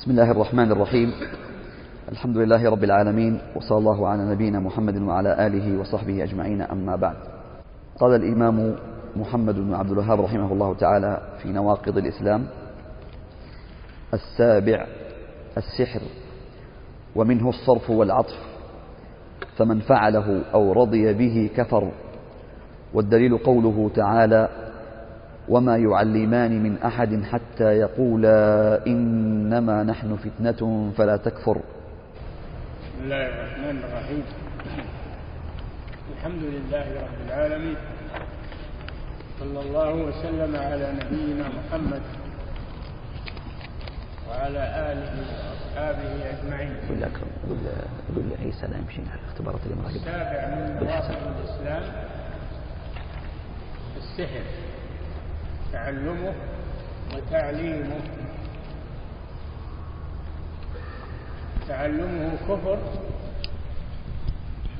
[0.00, 1.12] بسم الله الرحمن الرحيم.
[2.08, 7.16] الحمد لله رب العالمين وصلى الله على نبينا محمد وعلى آله وصحبه أجمعين أما بعد.
[7.98, 8.76] قال الإمام
[9.16, 12.46] محمد بن عبد الوهاب رحمه الله تعالى في نواقض الإسلام
[14.14, 14.86] السابع
[15.56, 16.00] السحر
[17.16, 18.38] ومنه الصرف والعطف
[19.56, 21.92] فمن فعله أو رضي به كفر
[22.94, 24.48] والدليل قوله تعالى
[25.50, 28.38] وما يعلمان من أحد حتى يقولا
[28.86, 31.56] إنما نحن فتنة فلا تكفر.
[31.58, 34.24] بسم الله الرحمن الرحيم.
[36.16, 37.76] الحمد لله رب العالمين.
[39.40, 42.02] صلى الله وسلم على نبينا محمد
[44.28, 46.74] وعلى آله وأصحابه أجمعين.
[46.88, 47.58] قل أكرم قل
[48.16, 48.26] قل
[48.78, 50.86] يمشي على الاختبارات اللي مراقب السابع من.
[50.86, 51.82] نواقض الإسلام.
[53.96, 54.69] السحر.
[55.72, 56.34] تعلمه
[57.14, 58.00] وتعليمه.
[61.68, 62.78] تعلمه كفر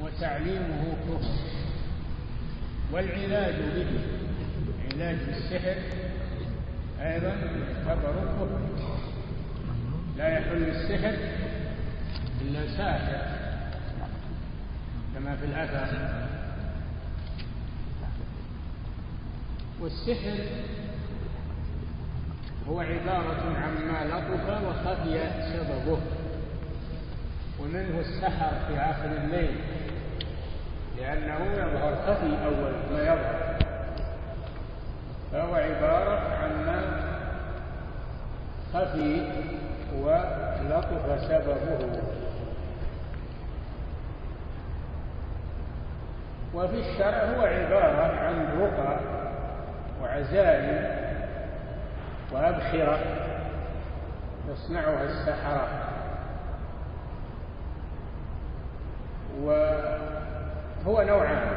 [0.02, 1.34] وتعليمه كفر.
[2.92, 4.00] والعلاج به
[4.92, 5.76] علاج بالسحر
[7.00, 8.60] أيضا يعتبر كفر.
[10.16, 11.14] لا يحل السحر
[12.42, 13.22] إلا ساحر
[15.14, 16.39] كما في الأثر.
[19.80, 20.38] والسحر
[22.68, 25.20] هو عبارة عما لطف وخفي
[25.52, 25.98] سببه
[27.60, 29.56] ومنه السحر في آخر الليل
[30.98, 33.56] لأنه يظهر خفي أول ما يظهر.
[35.32, 36.82] فهو عبارة عما
[38.74, 39.32] خفي
[39.96, 42.02] ولطف سببه.
[46.54, 49.19] وفي الشرع هو عبارة عن رقى
[50.02, 51.00] وعزائم
[52.32, 52.98] وأبخرة
[54.48, 55.68] يصنعها السحرة.
[59.42, 61.48] وهو نوعان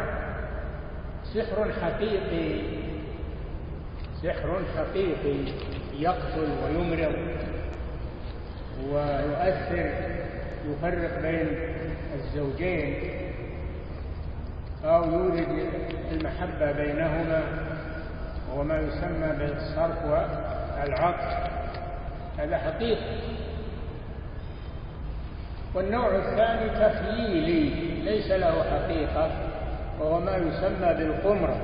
[1.34, 2.62] سحر حقيقي
[4.24, 5.52] سحر حقيقي
[6.00, 7.16] يقتل ويمرض
[8.90, 9.90] ويؤثر
[10.68, 11.48] يفرق بين
[12.16, 13.12] الزوجين
[14.86, 15.70] أو يولد
[16.12, 17.44] المحبة بينهما.
[18.54, 21.52] وهو ما يسمى بالصرف والعطف.
[22.38, 23.20] هذا حقيقي.
[25.76, 27.70] والنوع الثاني تخييلي
[28.04, 29.32] ليس له حقيقة
[30.00, 31.58] وهو ما يسمى بالقمرة.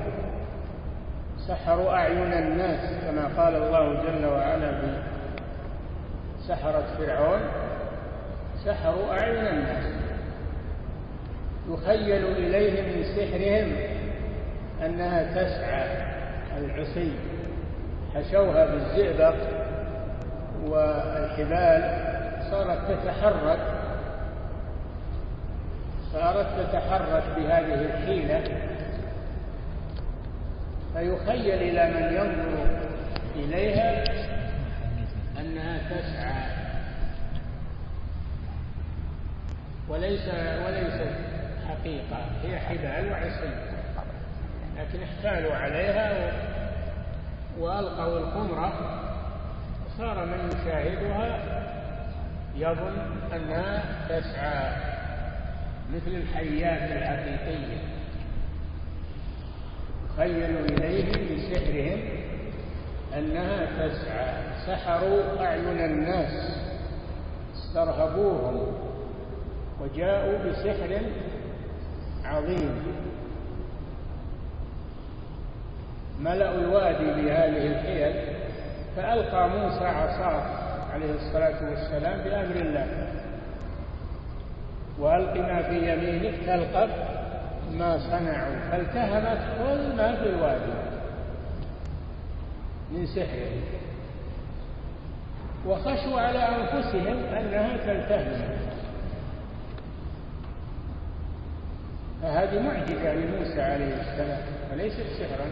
[1.48, 5.02] سحروا أعين الناس كما قال الله جل وعلا في
[6.48, 7.40] سحرة فرعون
[8.64, 9.84] سحروا أعين الناس.
[11.68, 13.72] يخيل إليهم من سحرهم
[14.86, 15.99] أنها تسعى.
[16.64, 17.12] العصي
[18.14, 19.34] حشوها بالزئبق
[20.66, 22.10] والحبال
[22.50, 23.58] صارت تتحرك
[26.12, 28.42] صارت تتحرك بهذه الحيلة
[30.94, 32.66] فيخيل إلى من ينظر
[33.36, 34.04] إليها
[35.40, 36.50] أنها تسعى
[39.88, 40.28] وليس
[40.66, 41.14] وليست
[41.68, 43.50] حقيقة هي حبال وعصي
[44.78, 46.32] لكن احتالوا عليها.
[47.58, 48.72] وألقوا القمرة
[49.98, 51.38] صار من يشاهدها
[52.56, 52.98] يظن
[53.34, 54.90] أنها تسعى
[55.94, 57.78] مثل الحيات الحقيقية.
[60.16, 62.00] خيلوا إليهم بسحرهم
[63.18, 64.34] أنها تسعى.
[64.66, 66.60] سحروا أعين الناس
[67.54, 68.72] استرهبوهم
[69.80, 71.00] وجاءوا بسحر
[72.24, 72.82] عظيم.
[76.20, 78.34] ملأوا الوادي بهذه الحيل
[78.96, 80.42] فألقى موسى عصاه
[80.92, 82.86] عليه الصلاة والسلام بأمر الله.
[84.98, 86.90] وألق ما في يمينك تلقف
[87.72, 90.72] ما صنعوا فالتهمت كل ما في الوادي
[92.92, 93.62] من سحره
[95.66, 98.42] وخشوا على أنفسهم أنها تلتهم.
[102.22, 104.42] فهذه معجزة لموسى عليه السلام
[104.72, 105.46] وليست سحرا؟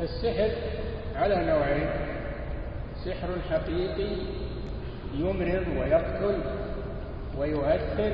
[0.00, 0.50] السحر
[1.16, 1.88] على نوعين.
[3.04, 4.16] سحر حقيقي
[5.14, 6.38] يمرض ويقتل
[7.38, 8.12] ويؤثر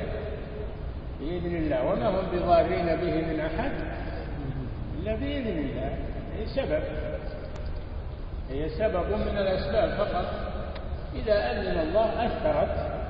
[1.21, 1.85] بإذن الله.
[1.85, 3.73] وما هم بضارين به من أحد
[4.99, 5.99] إلا بإذن الله.
[6.39, 6.83] هي سبب.
[8.51, 10.27] هي سبب من الأسباب فقط.
[11.15, 13.03] إذا أذن الله أثرت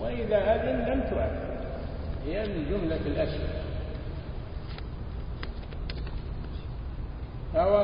[0.00, 1.52] وإذا أذن لم تؤثر.
[2.26, 3.61] هي من جملة الأشياء
[7.54, 7.76] فهو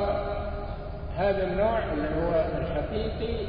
[1.17, 3.47] هذا النوع اللي هو الحقيقي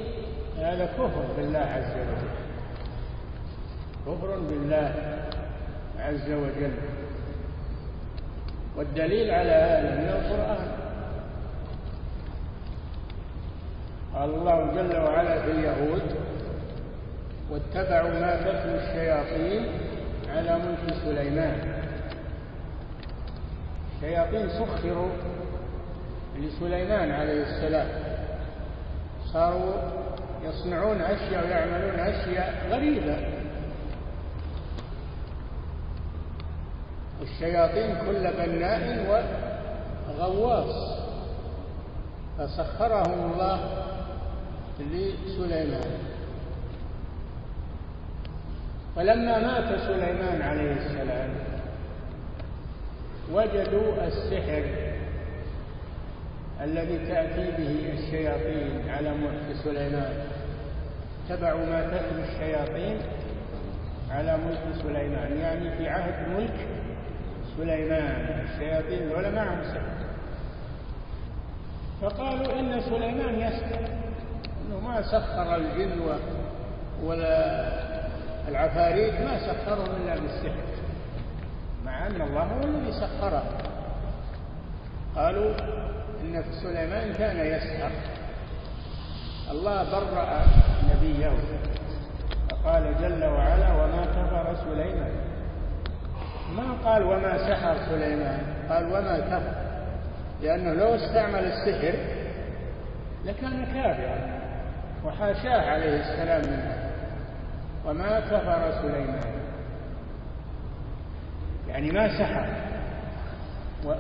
[0.58, 2.30] هذا كفر بالله عز وجل.
[4.06, 4.94] كفر بالله
[6.00, 6.72] عز وجل.
[8.78, 10.68] والدليل على هذا من القرآن.
[14.16, 16.02] قال الله جل وعلا في اليهود
[17.52, 19.68] واتبعوا ما تتلو الشياطين
[20.30, 21.84] على ملك سليمان.
[23.96, 25.10] الشياطين سخروا
[26.40, 27.88] لسليمان عليه السلام.
[29.34, 29.74] صاروا
[30.44, 33.18] يصنعون أشياء ويعملون أشياء غريبة.
[37.20, 39.06] والشياطين كل بناء
[40.10, 41.00] وغواص.
[42.38, 43.86] فسخرهم الله
[44.80, 45.92] لسليمان.
[48.96, 51.30] فلما مات سليمان عليه السلام
[53.32, 54.90] وجدوا السحر.
[56.64, 60.14] الذي تأتي به الشياطين على ملك سليمان.
[61.30, 62.98] اتبعوا ما تتلو الشياطين
[64.12, 65.38] على ملك سليمان.
[65.38, 66.68] يعني في عهد ملك
[67.58, 68.46] سليمان.
[68.46, 70.00] الشياطين ولا معهم سحر
[72.02, 73.88] فقالوا إن سليمان يسحر
[74.68, 76.00] أنه ما سخر الجن
[77.04, 77.70] ولا
[78.48, 80.64] العفاريت ما سخرهم إلا بالسحر.
[81.86, 83.44] مع أن الله هو الذي سخره.
[85.16, 85.54] قالوا
[86.22, 87.92] إن سليمان كان يسحر.
[89.52, 90.46] الله برأ
[90.90, 91.32] نبيه.
[92.52, 95.12] فقال جل وعلا وما كفر سليمان.
[96.56, 98.40] ما قال وما سحر سليمان
[98.70, 99.54] قال وما كفر.
[100.42, 101.94] لأنه لو استعمل السحر
[103.26, 104.40] لكان كافرا
[105.06, 106.90] وحاشاه عليه السلام منه.
[107.86, 109.40] وما كفر سليمان.
[111.68, 112.50] يعني ما سحر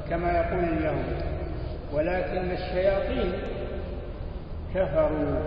[0.09, 1.38] كما يقول اليهود.
[1.93, 3.33] ولكن الشياطين
[4.75, 5.39] كفروا.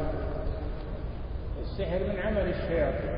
[1.62, 3.16] السحر من عمل الشياطين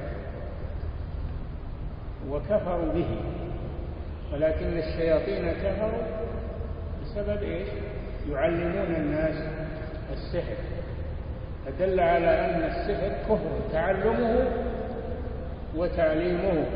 [2.31, 3.21] وكفروا به.
[4.33, 6.03] ولكن الشياطين كفروا
[7.03, 7.69] بسبب إيش؟
[8.31, 9.37] يعلمون الناس
[10.13, 10.57] السحر.
[11.67, 14.45] فدل على أن السحر كفر تعلمه
[15.77, 16.67] وتعليمه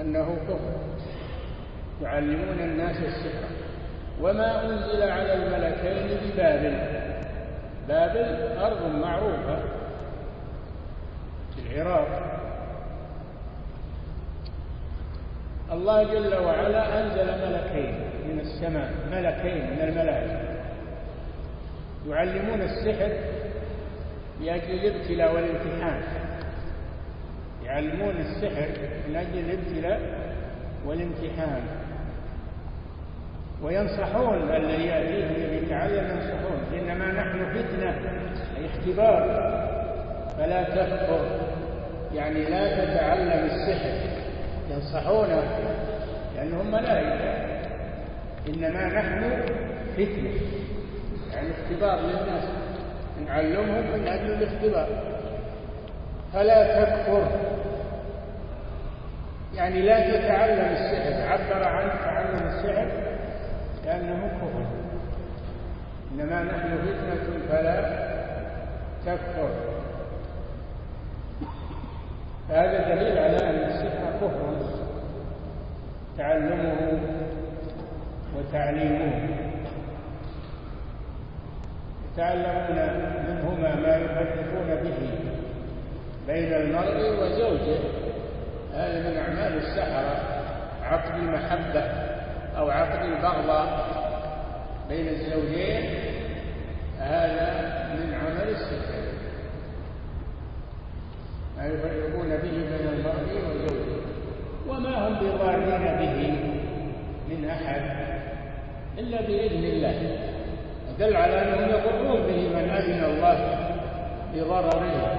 [0.00, 0.74] أنه كفر.
[2.02, 3.63] يعلمون الناس السحر.
[4.20, 6.78] وما أنزل على الملكين ببابل.
[7.88, 9.58] بابل أرض معروفة
[11.54, 12.08] في العراق.
[15.72, 17.94] الله جل وعلا أنزل ملكين
[18.28, 20.54] من السماء ملكين من الملائكة.
[22.08, 23.10] يعلمون السحر
[24.40, 26.02] لأجل الابتلاء والامتحان.
[27.64, 28.68] يعلمون السحر
[29.08, 30.00] من أجل الابتلاء
[30.86, 31.62] والامتحان.
[33.64, 36.80] وينصحون الذي يأتيهم يتعلم ينصحون.
[36.80, 37.94] إنما نحن فتنة
[38.58, 39.24] أي اختبار.
[40.38, 41.26] فلا تكفر
[42.14, 43.94] يعني لا تتعلم السحر.
[44.70, 45.42] ينصحونه
[46.36, 47.44] لأنهم ملائكة.
[48.48, 49.42] إنما نحن
[49.96, 50.30] فتنة.
[51.32, 52.44] يعني اختبار للناس.
[53.26, 54.88] نعلمهم من أجل الاختبار.
[56.32, 57.28] فلا تكفر
[59.54, 61.28] يعني لا تتعلم السحر.
[61.32, 63.13] عبر عن تعلم السحر.
[63.84, 64.66] لأنه كفر.
[66.12, 68.04] إنما نحن فتنة فلا
[69.06, 69.50] تكفر.
[72.50, 74.54] هذا دليل على أن السحر كفر.
[76.18, 77.00] تعلمه
[78.36, 79.28] وتعليمه.
[82.12, 82.78] يتعلمون
[83.28, 85.10] منهما ما يفرقون به
[86.26, 87.78] بين المرء وزوجه.
[88.74, 90.16] هذا من أعمال السحرة
[90.82, 92.03] عقد المحبة.
[92.56, 93.86] أو عقد البغضاء
[94.88, 95.84] بين الزوجين
[96.98, 99.04] هذا من عمل السحر
[101.56, 103.94] ما يفرقون به بين المرء وزوجه
[104.68, 106.34] وما هم بضارين به
[107.28, 107.82] من أحد
[108.98, 110.18] إلا بإذن الله.
[110.98, 113.58] دل على أنهم يضرون به من أذن الله
[114.34, 115.18] بضرره.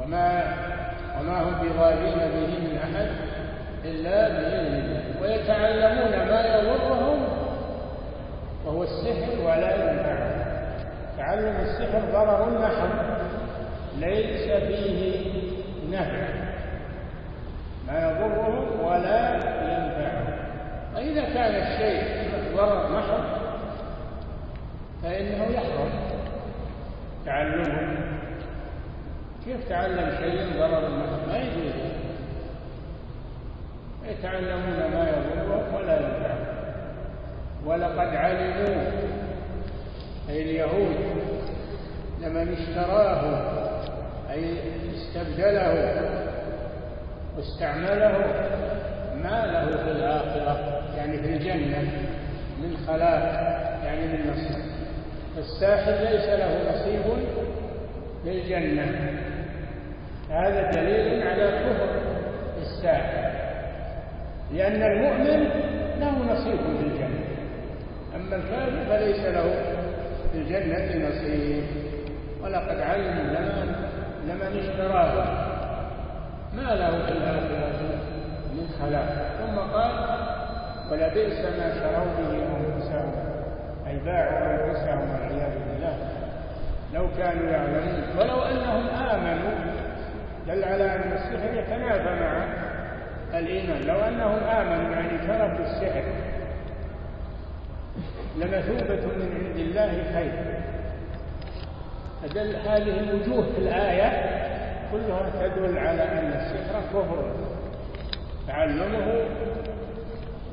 [0.00, 0.54] وما
[1.20, 3.10] وما هم بضارين به من أحد
[3.84, 4.75] إلا بإذن
[5.26, 7.28] ويتعلمون ما يضرهم
[8.64, 10.46] وهو السحر ولا ينفعهم
[11.18, 12.90] تعلم السحر ضرر محض
[13.98, 15.26] ليس فيه
[15.90, 16.28] نفع
[17.86, 20.36] ما يضرهم ولا ينفعهم
[20.94, 23.24] فإذا كان الشيء ضرر محض
[25.02, 25.90] فإنه يحرم.
[27.26, 27.96] تعلمه
[29.44, 32.05] كيف تعلم شيء ضرر محض؟ ما يجوز.
[34.10, 36.46] يتعلمون ما يضرهم ولا ينفعهم
[37.66, 38.82] ولقد علموا.
[40.28, 40.96] أي اليهود
[42.22, 43.40] لمن اشتراه
[44.30, 44.54] أي
[44.94, 46.00] استبدله
[47.36, 48.18] واستعمله
[49.22, 51.78] ما له في الآخرة يعني في الجنة
[52.62, 53.22] من خلاق
[53.84, 54.62] يعني من نصيب.
[55.36, 57.02] فالساحر ليس له نصيب
[58.24, 59.10] في الجنة
[60.30, 61.88] هذا دليل على كفر
[62.62, 63.25] الساحر.
[64.52, 65.48] لأن المؤمن
[66.00, 67.24] له نصيب في الجنة.
[68.16, 69.62] أما الكافر فليس له
[70.32, 71.64] في الجنة نصيب.
[72.42, 73.74] ولقد علموا لمن
[74.28, 75.24] لمن اشتراه.
[76.56, 77.80] ما له في الآخرة
[78.52, 79.08] من خلاق.
[79.38, 79.92] ثم قال
[80.90, 83.12] ولبئس ما شروا به أنفسهم.
[83.86, 85.96] أي باعوا أنفسهم والعياذ بالله.
[86.94, 88.02] لو كانوا يعلمون.
[88.18, 89.50] ولو أنهم آمنوا
[90.46, 92.46] دل على أن السحر يتنافى مع
[93.34, 93.82] الإيمان.
[93.82, 96.04] لو أنهم آمنوا يعني تركوا السحر.
[98.36, 100.32] لمثوبة من عند الله خير.
[102.22, 104.36] فدل هذه الوجوه في الآية
[104.92, 107.34] كلها تدل على أن السحر كفر.
[108.48, 109.24] تعلمه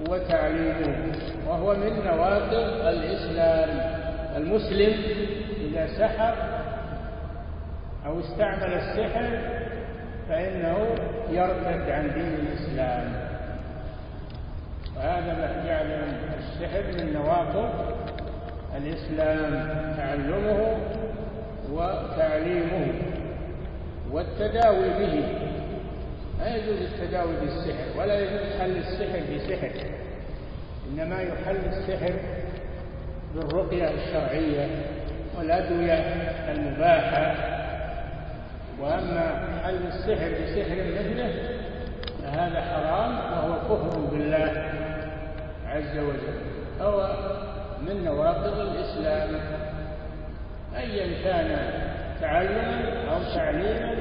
[0.10, 1.16] وتعليمه.
[1.48, 4.04] وهو من نواقض الإسلام.
[4.38, 4.94] المسلم
[5.58, 6.36] إذا سحر
[8.06, 9.40] أو استعمل السحر
[10.30, 10.78] فإنه
[11.30, 13.14] يرتد عن دين الإسلام.
[14.96, 15.92] وهذا ما جعل
[16.40, 17.70] السحر من نواقض
[18.78, 20.78] الإسلام تعلمه
[21.72, 22.94] وتعليمه
[24.12, 25.26] والتداوي به.
[26.40, 29.72] لا يجوز التداوي بالسحر ولا يجوز حل السحر بسحر.
[30.92, 32.14] إنما يحل السحر
[33.36, 34.68] بالرقية الشرعية
[35.38, 35.94] والأدوية
[36.52, 37.36] المباحة.
[38.80, 41.34] وأما حل السحر بسحر مثله
[42.24, 44.72] فهذا حرام وهو كفر بالله
[45.68, 46.40] عز وجل.
[46.82, 47.16] هو
[47.88, 49.30] من نواقض الإسلام.
[50.78, 51.72] أيا كان
[52.22, 53.96] تعلما أو تعليما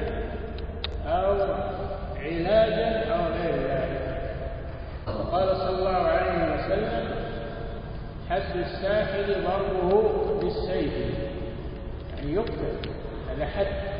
[1.07, 1.35] أو
[2.17, 4.03] علاجا أو غير ذلك.
[5.07, 7.05] وقال صلى الله عليه وسلم
[8.29, 10.93] حد الساحر ضربه بالسيف.
[12.17, 12.89] يعني يقتل.
[13.29, 13.92] هذا حد.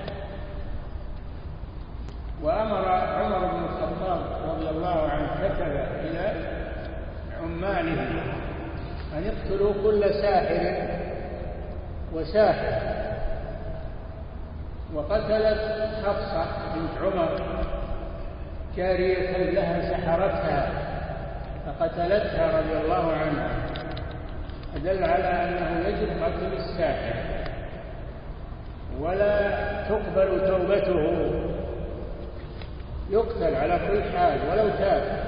[2.44, 4.20] وأمر عمر بن الخطاب
[4.50, 5.72] رضي الله عنه كتب
[6.06, 6.34] إلى
[7.44, 8.02] عماله
[9.18, 10.88] أن يقتلوا كل ساحر
[12.14, 12.82] وساحر
[14.94, 15.60] وقتلت
[16.06, 16.46] حفصة
[16.76, 17.40] بنت عمر
[18.78, 20.70] جارية لها سحرتها
[21.66, 23.50] فقتلتها رضي الله عنها
[24.84, 27.14] دل على أنه يجب قتل الساحر
[29.00, 29.50] ولا
[29.90, 31.43] تقبل توبته.
[33.10, 35.24] يقتل على كل حال ولو تاب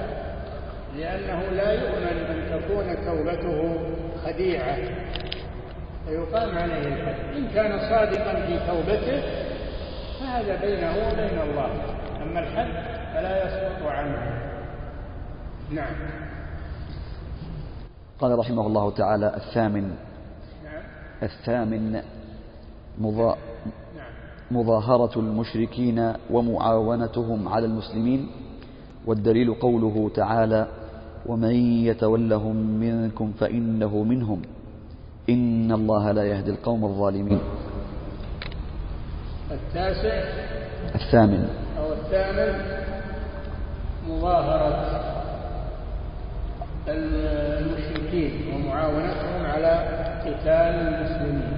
[0.96, 3.78] لأنه لا يؤمن أن تكون توبته
[4.24, 4.76] خديعة.
[6.06, 9.22] فيقام عليه الحد إن كان صادقا في توبته
[10.20, 11.70] فهذا بينه وبين الله.
[12.22, 12.68] أما الحد
[13.14, 14.40] فلا يسقط عنه.
[15.70, 15.94] نعم.
[18.18, 19.96] قال رحمه الله تعالى الثامن.
[20.64, 20.82] نعم.
[21.22, 22.02] الثامن
[22.98, 23.38] مضا
[23.96, 24.05] نعم.
[24.50, 28.28] مظاهرة المشركين ومعاونتهم على المسلمين
[29.06, 30.66] والدليل قوله تعالى
[31.26, 34.42] ومن يتولهم منكم فإنه منهم
[35.30, 37.38] إن الله لا يهدي القوم الظالمين.
[39.50, 40.24] التاسع.
[40.94, 41.48] الثامن.
[41.78, 42.54] أو الثامن
[44.08, 45.00] مظاهرة
[46.88, 49.72] المشركين ومعاونتهم على
[50.24, 51.55] قتال المسلمين.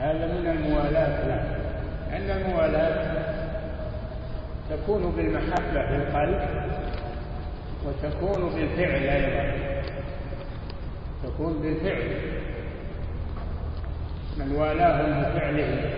[0.00, 1.56] هذا من الموالاة له
[2.10, 3.20] لأن الموالاة
[4.70, 6.40] تكون بالمحبة في القلب
[7.86, 9.52] وتكون بالفعل أيضا.
[11.24, 12.08] تكون بالفعل.
[14.36, 15.90] من والاهم بفعله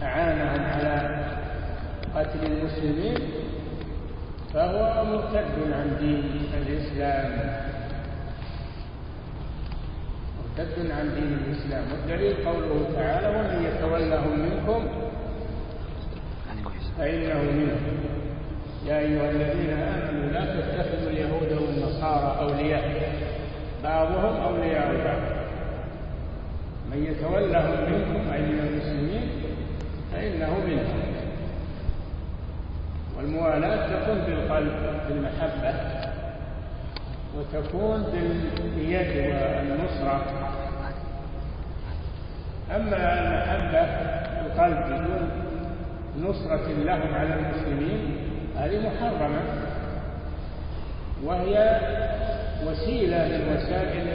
[0.00, 1.24] فأعانهم على
[2.16, 3.18] قتل المسلمين
[4.54, 7.30] فهو مرتد عن دين الإسلام.
[10.60, 11.84] مرتد عن دين الإسلام.
[11.92, 14.88] والدليل قوله تعالى ومن يتولهم منكم
[16.98, 17.80] فإنه منهم
[18.86, 23.12] يا أيها الذين آمنوا لا تتخذوا اليهود والنصارى أولياء.
[23.84, 25.22] بعضهم أولياء بعض.
[26.90, 29.30] من يتولهم منكم أي من المسلمين
[30.12, 31.00] فإنه منهم
[33.16, 34.72] والموالاة تكون بالقلب
[35.08, 35.74] بالمحبة
[37.38, 40.49] وتكون باليد والنصرة.
[42.76, 43.80] أما المحبة
[44.46, 45.30] القلب بدون
[46.20, 48.16] نصرة لهم على المسلمين
[48.58, 49.40] هذه محرمة.
[51.24, 51.80] وهي
[52.66, 54.06] وسيلة من وسائل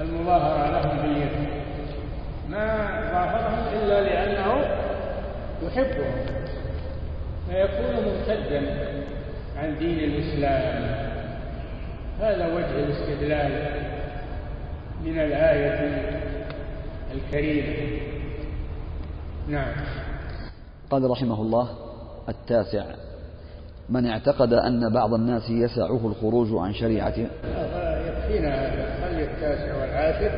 [0.00, 1.48] المظاهرة لهم باليد.
[2.50, 2.66] ما
[3.12, 4.64] ظاهرهم إلا لأنه
[5.62, 6.14] يحبهم
[7.48, 8.62] فيكون مرتدا
[9.58, 10.82] عن دين الإسلام.
[12.20, 13.91] هذا وجه الاستدلال.
[15.04, 16.10] من الآية
[17.14, 18.00] الكريمة.
[19.48, 19.72] نعم.
[20.90, 21.68] قال رحمه الله
[22.28, 22.84] التاسع
[23.88, 27.26] من اعتقد أن بعض الناس يسعه الخروج عن شريعته.
[28.06, 30.30] يكفينا هذا خلي التاسع والعاشر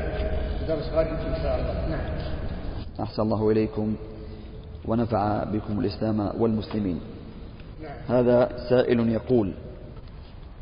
[0.69, 1.89] درس غد إن شاء الله.
[1.89, 2.01] نعم.
[3.01, 3.97] أحسن الله إليكم
[4.85, 7.01] ونفع بكم الإسلام والمسلمين.
[7.83, 8.19] نعم.
[8.19, 9.55] هذا سائل يقول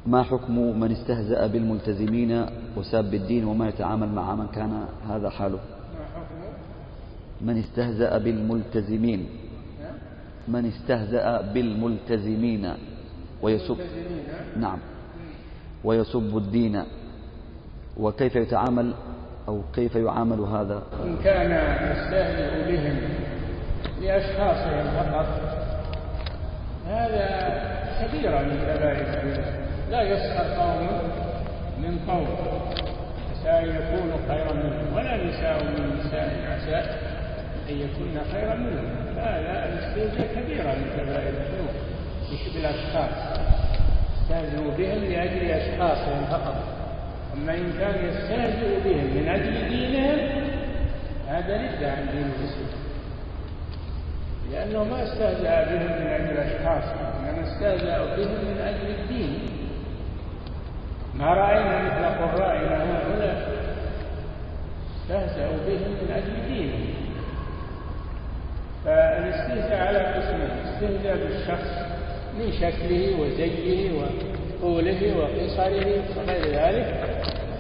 [0.07, 6.05] ما حكم من استهزأ بالملتزمين وساب الدين وما يتعامل مع من كان هذا حاله؟ ما
[6.15, 6.35] حكم
[7.41, 9.27] من استهزأ بالملتزمين.
[10.49, 12.75] من استهزأ بالملتزمين.
[13.43, 13.77] ويسب
[14.57, 14.79] نعم.
[15.85, 16.83] ويسب الدين.
[17.97, 18.95] وكيف يتعامل
[19.49, 21.51] أو كيف يعامل هذا؟ إن كان
[21.91, 22.97] يستهزئ بهم
[24.03, 25.27] لأشخاصهم فقط.
[26.87, 27.29] هذا
[28.03, 29.62] كبيرة من كبائر
[29.93, 30.89] لا يسخر قوم
[31.79, 32.27] من قوم.
[33.31, 34.97] عسى أن يكونوا خيرا منهم.
[34.97, 36.77] ولا نساء من نساء عسى
[37.71, 39.19] أن يكون خيرا منهم.
[39.19, 41.75] هذا الاستهزاء كبيرة من كبائر الذنوب
[42.55, 43.39] بالأشخاص
[44.17, 46.57] يستهزئ بهم لأجل أشخاصهم فقط.
[47.35, 50.19] أما إن كان يستهزئ بهم من أجل دينهم
[51.29, 52.83] هذا رد عن دين الإسلام
[54.53, 56.85] لأنه ما استهزأ بهم من أجل أشخاص
[57.19, 59.52] إنما استهزأ بهم من أجل الدين.
[61.25, 63.53] رأينا مثل قرائنا هؤلاء؟
[64.97, 66.95] استهزأوا بهم من أجل دينهم.
[68.85, 71.71] فالاستهزاء على قسمين استهزاء بالشخص
[72.39, 76.95] من شكله وزيه وطوله وقصره وغير ذلك.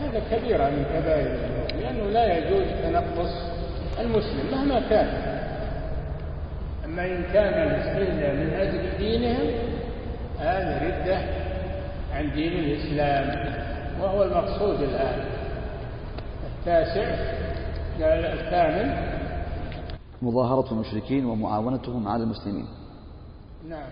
[0.02, 1.36] هذا كبيرة من كبائر
[1.80, 3.32] لأنه لا يجوز تنقص
[4.00, 5.08] المسلم مهما كان.
[6.84, 9.50] أما إن كان الاستهزاء من أجل دينهم
[10.40, 11.18] هذا ردة
[12.22, 13.54] عن دين الإسلام
[14.00, 15.24] وهو المقصود الآن.
[16.58, 17.02] التاسع
[18.00, 18.96] الثامن
[20.22, 22.66] مظاهرة المشركين ومعاونتهم على المسلمين.
[23.68, 23.90] نعم.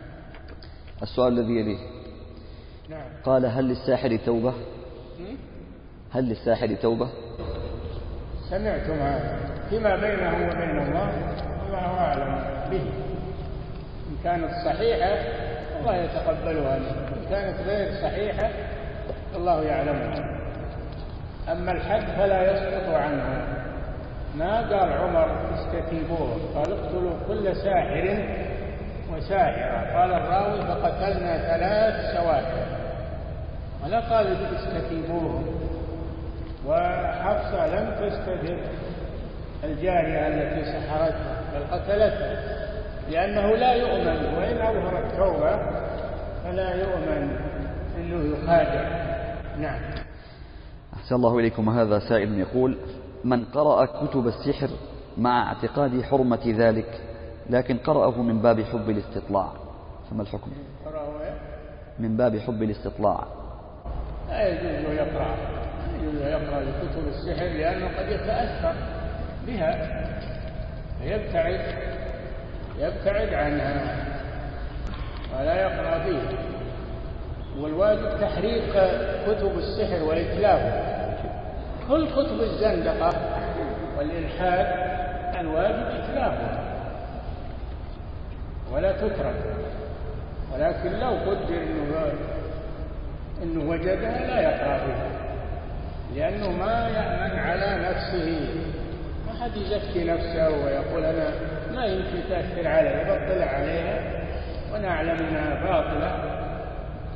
[1.03, 1.79] السؤال الذي يليه
[2.91, 3.09] نعم.
[3.25, 4.55] قال هل للساحر توبة?
[6.13, 7.09] هل للساحر توبة؟
[8.51, 9.39] سمعتم هذا.
[9.71, 11.09] فيما بينه وبين الله
[11.67, 12.83] الله أعلم به.
[14.11, 15.15] إن كانت صحيحة
[15.81, 17.10] الله يتقبلها منه.
[17.31, 18.51] كانت غير صحيحة
[19.37, 20.41] الله يعلمها
[21.53, 23.45] أما الحد فلا يسقط عنه.
[24.35, 28.25] ما قال عمر استتيبوه؟ قال اقتلوا كل ساحر
[29.13, 29.99] وساحرة.
[29.99, 32.67] قال الراوي فقتلنا ثلاث سواحر.
[33.85, 35.47] ولا قال استتيبوهم
[36.67, 38.59] وحفصة لم تستتب
[39.65, 42.37] الجارية التي سحرتها بل قتلتها
[43.11, 44.35] لأنه لا يؤمن.
[44.39, 45.81] وإن أظهر التوبة
[46.51, 47.31] فلا يؤمن
[47.97, 48.83] أنه يخادع.
[49.59, 49.81] نعم.
[50.95, 51.69] أحسن الله إليكم.
[51.69, 52.77] هذا سائل يقول
[53.25, 54.69] من قرأ كتب السحر
[55.19, 57.01] مع اعتقاد حرمة ذلك
[57.51, 59.53] لكن قرأه من باب حب الاستطلاع.
[60.11, 61.35] فما الحكم؟ إيه؟
[61.99, 63.25] من باب حب الاستطلاع.
[64.29, 65.37] لا يجوز يقرأ.
[65.37, 68.75] لا يجوز يقرأ لكتب السحر لأنه قد يتأثر
[69.47, 70.01] بها.
[70.99, 71.61] فيبتعد
[72.79, 74.10] يبتعد عنها.
[75.39, 76.37] ولا يقرأ فيه
[77.61, 78.75] والواجب تحريق
[79.27, 81.01] كتب السحر وإتلافها
[81.89, 83.13] كل كتب الزندقة
[83.99, 84.67] والإلحاد
[85.41, 86.61] الواجب إتلافها.
[88.73, 89.35] ولا تترك.
[90.55, 92.13] ولكن لو قدر إنه
[93.43, 95.11] إنه وجدها لا يقرأ بها
[96.17, 98.49] لأنه ما يأمن على نفسه.
[99.27, 101.31] ما حد يزكي نفسه ويقول أنا
[101.75, 104.21] ما يمكن تاثر علي بطلع عليها.
[104.73, 106.41] وأنا اعلم إنها باطلة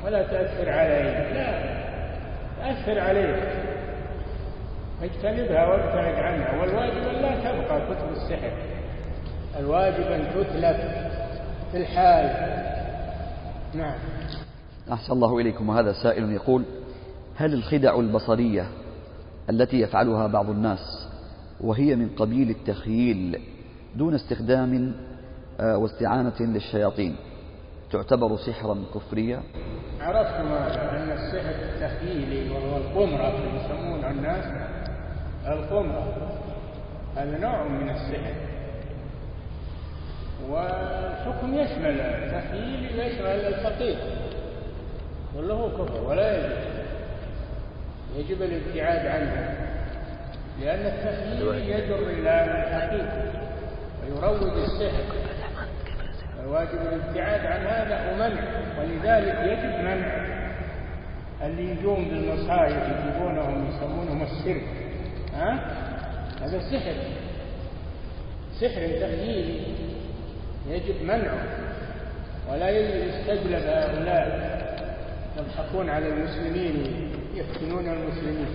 [0.04, 1.74] ولا تأثر علي لا
[2.60, 3.42] تأثر عليك.
[5.02, 6.60] اجتنبها وابتعد عنها.
[6.60, 8.52] والواجب أن لا تبقى كتب السحر.
[9.58, 10.76] الواجب أن تتلف
[11.72, 12.24] في الحال.
[13.74, 13.98] نعم.
[14.92, 15.68] أحسن الله إليكم.
[15.68, 16.64] وهذا سائل يقول
[17.36, 18.66] هل الخدع البصرية
[19.50, 21.08] التي يفعلها بعض الناس
[21.60, 23.40] وهي من قبيل التخييل
[23.96, 24.92] دون استخدام
[25.60, 27.16] آه، واستعانة للشياطين؟
[27.90, 29.42] تعتبر سحرا كفريا؟
[30.00, 34.44] عرفتم أن السحر التخييلي وهو القمرة اللي يسمونه الناس
[35.46, 36.16] القمرة
[37.16, 38.34] هذا نوع من السحر.
[40.48, 43.26] والحكم يشمل التخييل يشمل
[45.36, 46.56] ولا هو كفر ولا يجب
[48.16, 49.54] يجب الابتعاد عنه
[50.60, 53.32] لأن التخييل يجر إلى الحقيقة
[54.02, 55.33] ويروج السحر.
[56.44, 58.42] الواجب الابتعاد عن هذا ومنع
[58.78, 60.24] ولذلك يجب منع.
[61.42, 64.60] اللي يجون بالمصايب يجيبونهم يسمونهم السر
[65.34, 65.52] ها؟
[66.42, 66.94] هذا سحر.
[68.60, 69.74] سحر تخييلي
[70.68, 71.44] يجب منعه.
[72.50, 74.54] ولا يستجلب هؤلاء.
[75.38, 78.48] يضحكون على المسلمين يفتنون المسلمين.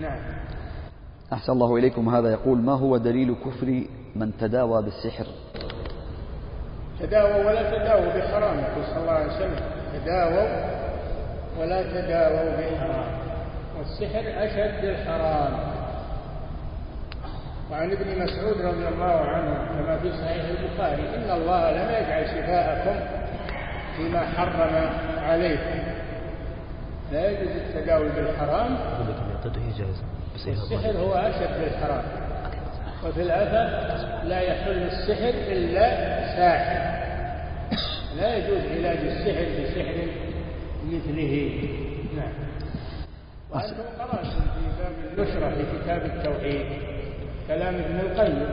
[0.00, 0.20] نعم.
[1.32, 2.08] أحسن الله إليكم.
[2.08, 3.84] هذا يقول ما هو دليل كفر
[4.16, 5.26] من تداوى بالسحر؟
[7.02, 8.58] تداووا ولا تداووا بحرام.
[8.58, 9.60] يقول صلى الله عليه وسلم.
[9.94, 10.48] تداووا
[11.60, 13.04] ولا تداووا بحرام.
[13.78, 15.52] والسحر أشد الحرام.
[17.70, 23.00] وعن ابن مسعود رضي الله عنه كما في صحيح البخاري إن الله لم يجعل شفاءكم
[23.96, 24.90] فيما حرم
[25.22, 25.80] عليكم.
[27.12, 28.76] لا يجوز التداوي بالحرام.
[30.46, 32.02] السحر هو أشد الحرام.
[33.06, 33.66] وفي الأثر
[34.24, 35.90] لا يحل السحر إلا
[36.36, 36.89] ساحر.
[38.16, 40.06] لا يجوز علاج السحر بسحر
[40.86, 41.60] مثله.
[42.16, 42.32] نعم.
[43.50, 46.66] وأنتم قرأتم في باب النشرة في كتاب التوحيد
[47.48, 48.46] كلام ابن القيم.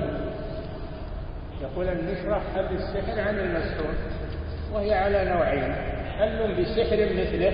[1.61, 3.93] يقول النشرة حل السحر عن المسحور
[4.73, 5.73] وهي على نوعين
[6.19, 7.53] حل بسحر مثله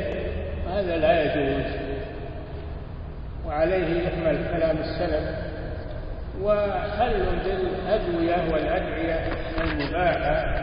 [0.67, 1.71] وهذا لا يجوز.
[3.45, 5.53] وعليه يحمل كلام السلف.
[6.41, 9.27] وحل بالأدوية والأدعية
[9.61, 10.62] المباحة.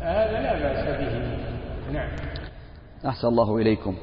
[0.00, 1.92] هذا لا بأس به.
[1.92, 2.08] نعم.
[3.06, 3.96] أحسن الله إليكم.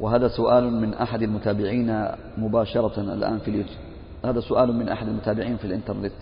[0.00, 3.78] وهذا سؤال من أحد المتابعين مباشرة الآن في اليوتيوب.
[4.24, 6.12] هذا سؤال من أحد المتابعين في الإنترنت.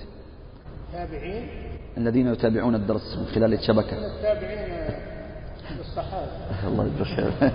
[0.93, 1.49] تابعين؟
[1.97, 3.97] الذين يتابعون الدرس من خلال الشبكة.
[4.07, 4.95] التابعين
[5.79, 6.29] للصحابة
[6.69, 7.51] الله يجزاك خير.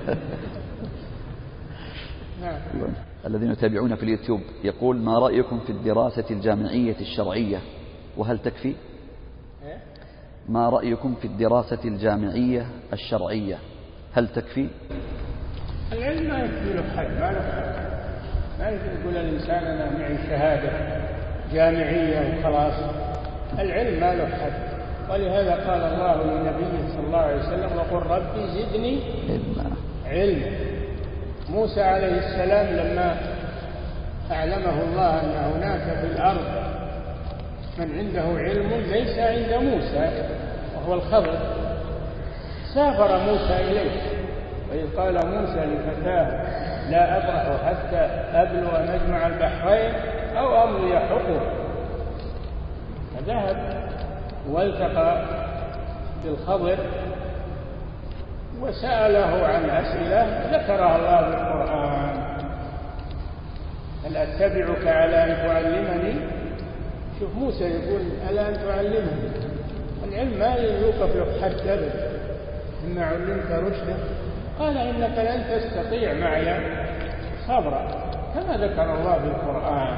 [2.42, 2.60] نعم.
[3.26, 4.42] الذين يتابعون في اليوتيوب.
[4.64, 7.62] يقول ما رأيكم في الدراسة الجامعية الشرعية؟
[8.18, 8.76] وهل تكفي؟
[9.66, 9.89] إيه؟
[10.50, 13.58] ما رأيكم في الدراسة الجامعية الشرعية؟
[14.14, 14.68] هل تكفي؟
[15.92, 17.90] العلم ما يكفي له حد ما له حد.
[18.60, 20.70] ما يقول الإنسان أنا معي شهادة
[21.54, 22.74] جامعية وخلاص.
[23.60, 24.70] العلم ما له حد.
[25.12, 29.72] ولهذا قال الله لنبيه صلى الله عليه وسلم وقل ربي زدني علما.
[30.06, 30.52] علما.
[31.50, 33.18] موسى عليه السلام لما
[34.32, 36.70] أعلمه الله أن هناك في الأرض
[37.80, 40.39] من عنده علم ليس عند موسى.
[40.90, 41.38] وهو الخضر
[42.74, 44.02] سافر موسى إليه
[44.72, 46.28] وإذ قال موسى لفتاه
[46.90, 47.98] لا أبرح حتى
[48.34, 49.94] أبلغ مجمع البحرين
[50.38, 51.42] أو أمضي حقوق
[53.16, 53.58] فذهب
[54.50, 55.26] والتقى
[56.26, 56.78] بالخضر
[58.62, 62.10] وسأله عن أسئلة ذكرها الله في القرآن.
[64.06, 66.14] هل أتبعك على أن تعلمني؟
[67.20, 69.49] شوف موسى يقول ألا أن تعلمني؟
[70.10, 72.12] العلم ما يوقف له حد أبدا؟
[72.88, 73.96] إما علمت رشدا.
[74.60, 76.60] قال إنك لن تستطيع معي
[77.48, 77.88] صبرا
[78.34, 79.98] كما ذكر الله في القرآن.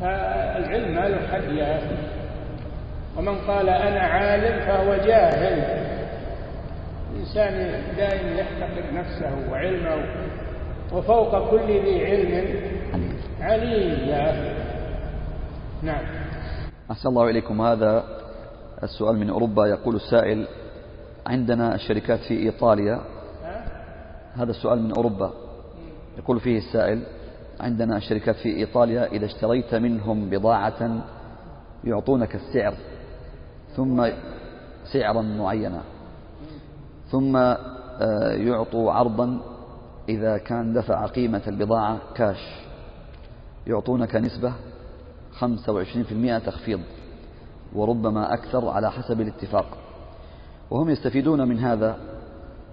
[0.00, 1.96] فالعلم ما له حد يا أخي
[3.16, 5.88] ومن قال أنا عالم فهو جاهل.
[7.12, 10.04] الإنسان دائما يحتقر نفسه وعلمه
[10.92, 12.54] وفوق كل ذي علم
[13.40, 14.52] عليم يا أخي
[15.82, 16.04] نعم.
[16.90, 17.60] أحسن الله إليكم.
[17.60, 18.04] هذا
[18.82, 20.46] السؤال من أوروبا يقول السائل
[21.26, 23.00] عندنا الشركات في إيطاليا؟
[24.34, 25.32] هذا السؤال من أوروبا
[26.18, 27.02] يقول فيه السائل
[27.60, 31.04] عندنا الشركات في إيطاليا إذا اشتريت منهم بضاعة
[31.84, 32.74] يعطونك السعر
[33.76, 34.08] ثم
[34.92, 35.82] سعرا معينا
[37.10, 39.40] ثم آه، يعطوا عرضا
[40.08, 42.60] إذا كان دفع قيمة البضاعة كاش
[43.66, 44.52] يعطونك نسبة
[45.40, 46.80] 25% تخفيض
[47.74, 49.66] وربما أكثر على حسب الاتفاق.
[50.70, 51.96] وهم يستفيدون من هذا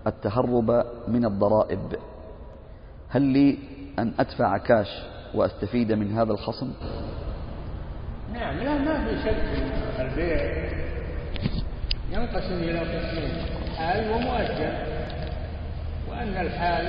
[0.07, 1.95] التهرب من الضرائب.
[3.09, 3.57] هل لي
[3.99, 4.87] أن أدفع كاش
[5.33, 6.73] وأستفيد من هذا الخصم؟
[8.33, 9.43] نعم لا ما في شك
[9.99, 10.65] البيع
[12.11, 13.31] ينقسم إلى قسمين
[13.77, 14.73] حال ومؤجل
[16.09, 16.85] وأن الحال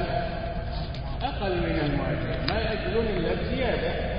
[1.23, 4.16] أقل من المؤجل ما يأجلون إلا بزيادة.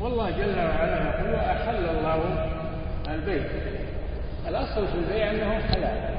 [0.00, 2.48] والله جل وعلا يقول وأحل الله
[3.08, 3.42] البيع
[4.48, 6.14] الأصل في البيع أنه حلال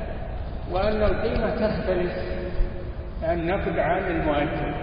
[0.72, 2.12] وأن القيمة تختلف
[3.24, 4.74] النقد عن المؤجل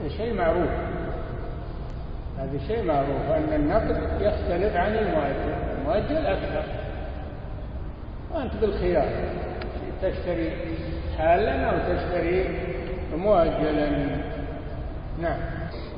[0.00, 0.70] هذا شيء معروف.
[2.38, 5.54] هذا شيء معروف أن النقد يختلف عن المؤجل.
[5.78, 6.64] المؤجل أكثر.
[8.34, 9.08] وأنت بالخيار.
[10.02, 10.52] تشتري
[11.18, 12.48] حالا أو تشتري
[13.16, 14.06] مؤجلا.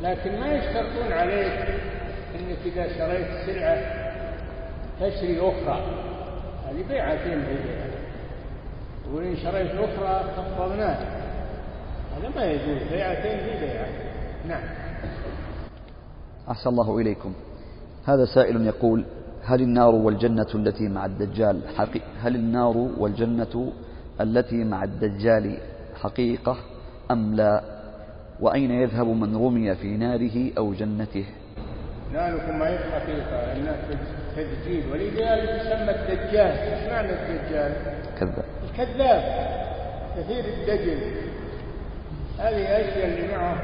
[0.02, 1.52] لكن ما يشترطون عليك
[2.34, 3.78] إنك إذا شريت سلعة
[5.00, 5.84] تشري أخرى.
[6.68, 7.44] هذه بيعتين
[9.06, 10.98] يقول إن شريت أخرى خفضناه
[12.16, 12.82] هذا ما يجوز.
[12.92, 13.88] بيعتين ببيعه
[14.48, 14.62] نعم.
[16.50, 17.32] أحسن الله إليكم.
[18.06, 19.04] هذا سائل يقول
[19.44, 23.72] هل النار والجنة التي مع الدجال حقي هل النار والجنة
[24.20, 25.58] التي مع الدجال
[26.02, 26.56] حقيقة
[27.10, 27.75] أم لا؟
[28.40, 31.24] وأين يذهب من رمي في ناره أو جنته؟
[32.12, 33.76] نالكم ما هي حقيقة إنها
[34.36, 36.52] تدجيل ولذلك يسمى الدجال.
[36.58, 37.72] إيش معنى الدجال؟
[38.18, 38.44] كذاب.
[38.64, 39.22] الكذاب
[40.16, 40.98] كثير الدجل.
[42.38, 43.62] هذه الأشياء اللي معه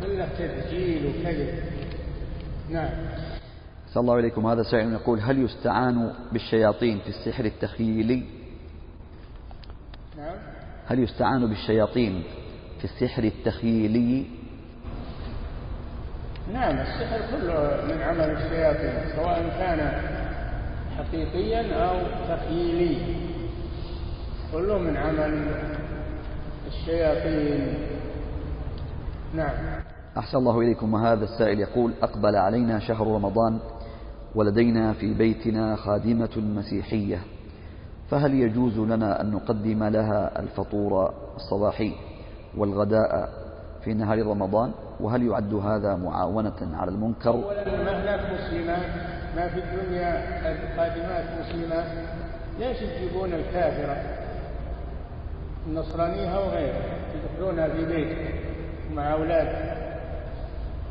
[0.00, 1.54] كلها تدجيل وكذب.
[2.70, 2.90] نعم.
[3.92, 4.46] صلى الله عليكم.
[4.46, 8.22] هذا سائل يقول هل يستعان بالشياطين في السحر التخيلي
[10.18, 10.36] نعم.
[10.86, 12.22] هل يستعان بالشياطين
[12.84, 14.26] في السحر التخيلي.
[16.52, 20.02] نعم السحر كله من عمل الشياطين سواء كان
[20.96, 21.96] حقيقيا أو
[22.28, 22.96] تخيلي
[24.52, 25.44] كله من عمل
[26.66, 27.74] الشياطين.
[29.34, 29.80] نعم.
[30.18, 30.94] أحسن الله إليكم.
[30.94, 33.60] وهذا السائل يقول أقبل علينا شهر رمضان
[34.34, 37.20] ولدينا في بيتنا خادمة مسيحية
[38.10, 42.13] فهل يجوز لنا أن نقدم لها الفطور الصباحي؟
[42.56, 43.28] والغداء
[43.84, 48.86] في نهار رمضان وهل يعد هذا معاونة على المنكر؟ أولا هناك مسلمات
[49.36, 50.22] ما في الدنيا
[50.76, 51.86] خادمات مسلمات
[52.58, 53.96] ليش تجيبون الكافرة؟
[55.66, 56.82] النصرانية وغيرها
[57.14, 58.34] تدخلونها في بيتكم
[58.94, 59.76] مع أولادها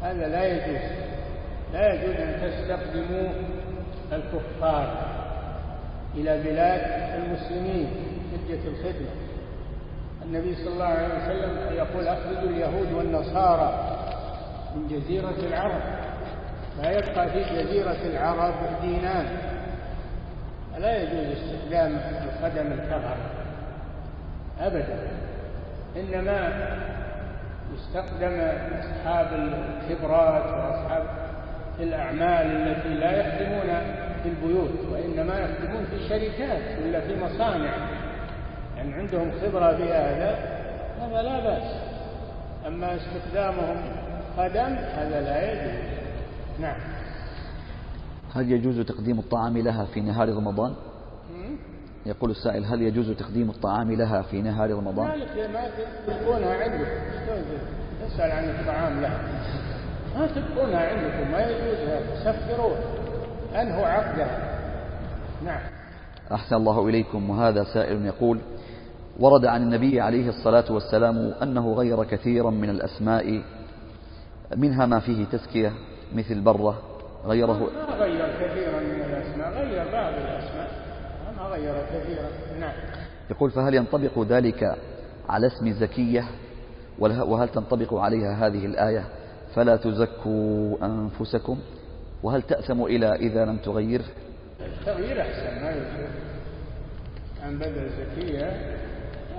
[0.01, 0.81] هذا لا يجوز.
[1.73, 3.29] لا يجوز أن تستخدموا
[4.13, 5.05] الكفار
[6.15, 6.81] إلى بلاد
[7.21, 7.87] المسلمين
[8.31, 9.22] حجة الخدمة.
[10.25, 13.97] النبي صلى الله عليه وسلم يقول أخرجوا اليهود والنصارى
[14.75, 15.81] من جزيرة العرب.
[16.81, 19.25] لا يبقى في جزيرة العرب دينان.
[20.79, 23.15] لا يجوز استخدام الخدم الكفر
[24.59, 25.07] أبدا.
[25.95, 26.49] إنما
[27.73, 28.39] يستخدم
[28.79, 31.03] أصحاب الخبرات وأصحاب
[31.79, 33.81] الأعمال التي لا يخدمون
[34.23, 37.73] في البيوت وإنما يخدمون في الشركات ولا في مصانع.
[38.83, 40.35] يعني عندهم خبرة في هذا
[40.99, 41.71] هذا لا بأس.
[42.67, 43.77] أما استخدامهم
[44.37, 45.83] خدم هذا لا يجوز.
[46.59, 46.75] نعم.
[48.35, 50.73] هل يجوز تقديم الطعام لها في نهار رمضان؟
[52.05, 55.69] يقول السائل هل يجوز تقديم الطعام لها في نهار رمضان؟ ذلك ما
[56.07, 56.91] تبقونها عندكم.
[58.05, 59.19] تسأل عن الطعام لها.
[60.15, 62.23] ما تبقونها عندكم ما يجوز هذا.
[62.23, 62.77] سفروه.
[63.61, 64.59] أنهوا عقدها.
[65.45, 65.61] نعم.
[66.31, 67.29] أحسن الله إليكم.
[67.29, 68.39] وهذا سائل يقول
[69.19, 73.41] ورد عن النبي عليه الصلاة والسلام أنه غير كثيرا من الأسماء
[74.55, 75.71] منها ما فيه تزكية
[76.15, 76.81] مثل برة
[77.25, 80.69] غيره ما غير كثيرا من الأسماء غير بعض الأسماء.
[81.37, 82.73] ما غير كثيرا نعم.
[83.31, 84.77] يقول فهل ينطبق ذلك
[85.29, 86.23] على اسم زكية
[86.99, 89.05] وهل تنطبق عليها هذه الآية؟
[89.55, 91.59] فلا تزكوا أنفسكم.
[92.23, 94.01] وهل تأثم إلى إذا لم تغير؟
[94.61, 96.09] التغيير أحسن ما يجوز
[97.43, 98.51] عن بدل زكية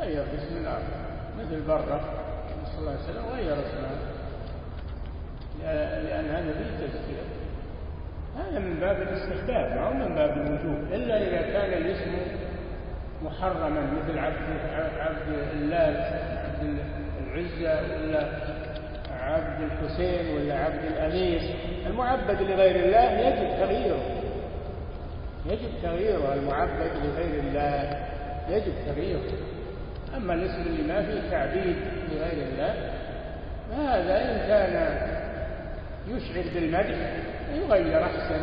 [0.04, 0.78] غير بسم الله.
[1.38, 2.00] مثل برة
[2.66, 3.96] صلى الله عليه وسلم غير اسمها
[6.02, 7.24] لأن هذا فيه تزكية
[8.36, 10.92] هذا من باب الاستحباب ما هو من باب الوجوب.
[10.92, 12.12] إلا إذا كان الاسم
[13.22, 14.36] محرما مثل عبد
[14.98, 15.76] عبد الله
[16.44, 16.78] عبد
[17.26, 18.28] العزة ولا
[19.20, 21.40] عبد الحسين ولا عبد الأمير.
[21.86, 24.02] المعبد لغير الله يجب تغييره.
[25.46, 26.34] يجب تغييره.
[26.34, 28.06] المعبد لغير الله
[28.48, 29.53] يجب تغييره.
[30.16, 31.76] أما الاسم اللي ما فيه تعبيد
[32.12, 32.74] لغير الله
[33.70, 34.74] فهذا إن كان
[36.08, 37.12] يشعر بالمدح
[37.54, 38.40] يغير أحسن.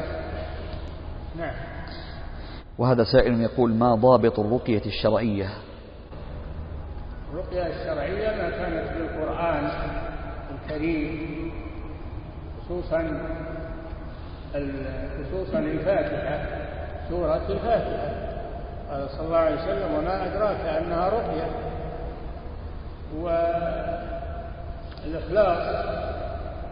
[1.40, 1.54] نعم.
[2.78, 5.50] وهذا سائل يقول ما ضابط الرقية الشرعية؟
[7.34, 9.70] الرقية الشرعية ما كانت في القرآن
[10.52, 11.52] الكريم
[12.66, 13.22] خصوصا
[14.54, 16.46] خصوصا الفاتحة
[17.10, 18.31] سورة الفاتحة.
[18.92, 21.50] قال صلى الله عليه وسلم وما أدراك أنها رقية.
[25.06, 25.86] والإخلاص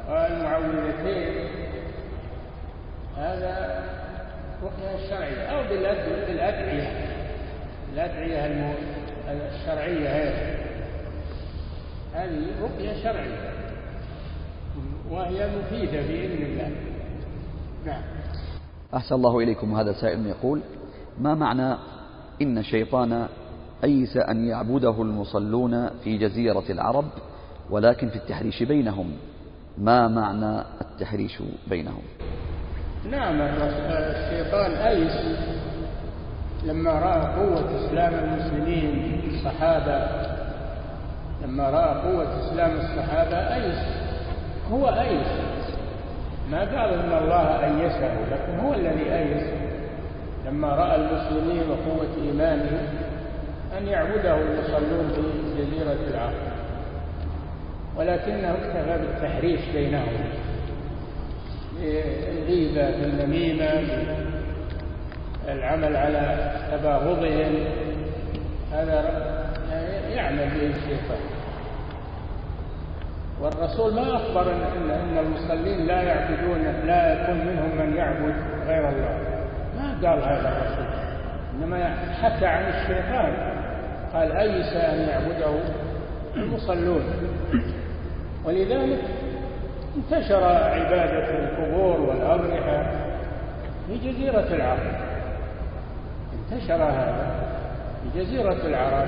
[0.09, 1.47] والمعوذتين
[3.17, 3.83] هذا
[4.63, 6.91] رقية الشرعية أو بالأدعية
[7.93, 8.75] الأدعية
[9.29, 10.09] الشرعية.
[10.09, 10.57] هذه
[12.13, 13.53] هذه رقية شرعية
[15.11, 16.71] وهي مفيدة بإذن الله.
[17.85, 18.01] نعم.
[18.95, 19.75] أحسن الله إليكم.
[19.75, 20.61] هذا سائل يقول
[21.19, 21.75] ما معنى
[22.41, 23.27] إن الشيطان
[23.83, 27.05] أيس أن يعبده المصلون في جزيرة العرب
[27.69, 29.11] ولكن في التحريش بينهم.
[29.77, 32.01] ما معنى التحريش بينهم؟
[33.11, 35.37] نعم الشيطان أيس
[36.65, 40.07] لما رأى قوة إسلام المسلمين الصحابة.
[41.45, 43.79] لما رأى قوة إسلام الصحابة أيس
[44.71, 45.27] هو أيس.
[46.51, 49.68] ما قال إن الله أيسه لكن هو الذي أيس
[50.45, 52.87] لما رأى المسلمين وقوة إيمانهم
[53.77, 55.21] أن يعبده المصلون في
[55.61, 56.49] جزيرة العرب.
[57.97, 60.13] ولكنه اكتفى بالتحريش بينهم.
[61.79, 63.83] بالغيبة بالنميمة
[65.47, 67.55] العمل على تباغضهم.
[68.71, 69.29] هذا
[70.09, 71.19] يعمل به الشيطان
[73.41, 78.35] والرسول ما أخبر إن, إن المصلين لا يعبدون لا يكون منهم من يعبد
[78.67, 79.28] غير الله.
[80.05, 80.85] قال هذا الرسول.
[81.55, 83.33] إنما حكى عن الشيطان.
[84.13, 85.59] قال أيس أن يعبده؟
[86.35, 87.03] المصلون.
[88.45, 88.99] ولذلك
[89.97, 92.83] انتشر عبادة القبور والأضرحة
[93.87, 94.93] في جزيرة العرب.
[96.33, 97.31] انتشر هذا
[98.03, 99.07] في جزيرة العرب.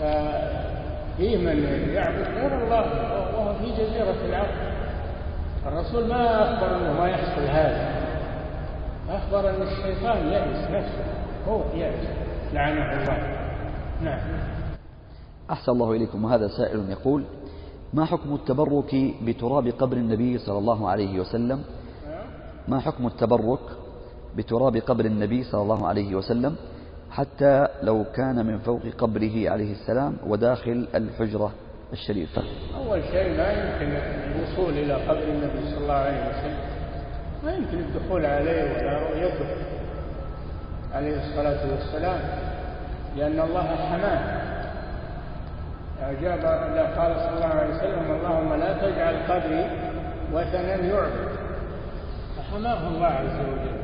[0.00, 2.84] ففيه من يعبد غير الله
[3.34, 4.70] وهو في جزيرة العرب.
[5.66, 7.99] الرسول ما أخبر أنه ما يحصل هذا.
[9.10, 11.04] أخبر أن الشيطان يأس نفسه
[11.48, 12.06] هو يأس.
[12.52, 13.18] لعنه الله.
[14.02, 14.20] نعم.
[15.50, 16.24] أحسن الله إليكم.
[16.24, 17.24] وهذا سائل يقول
[17.94, 21.62] ما حكم التبرك بتراب قبر النبي صلى الله عليه وسلم؟
[22.68, 23.60] ما حكم التبرك
[24.36, 26.56] بتراب قبر النبي صلى الله عليه وسلم
[27.10, 31.52] حتى لو كان من فوق قبره عليه السلام وداخل الحجرة
[31.92, 32.42] الشريفة؟
[32.76, 33.90] أول شيء ما يمكن
[34.30, 36.79] الوصول إلى قبر النبي صلى الله عليه وسلم.
[37.44, 39.46] ما يمكن الدخول عليه ولا رؤيته
[40.94, 42.20] عليه الصلاة والسلام
[43.16, 44.20] لأن الله حماه.
[46.10, 46.44] أجاب
[46.98, 49.66] قال صلى الله عليه وسلم اللهم لا تجعل قبري
[50.32, 51.28] وثنا يعبد.
[52.36, 53.76] فحماه الله عز وجل.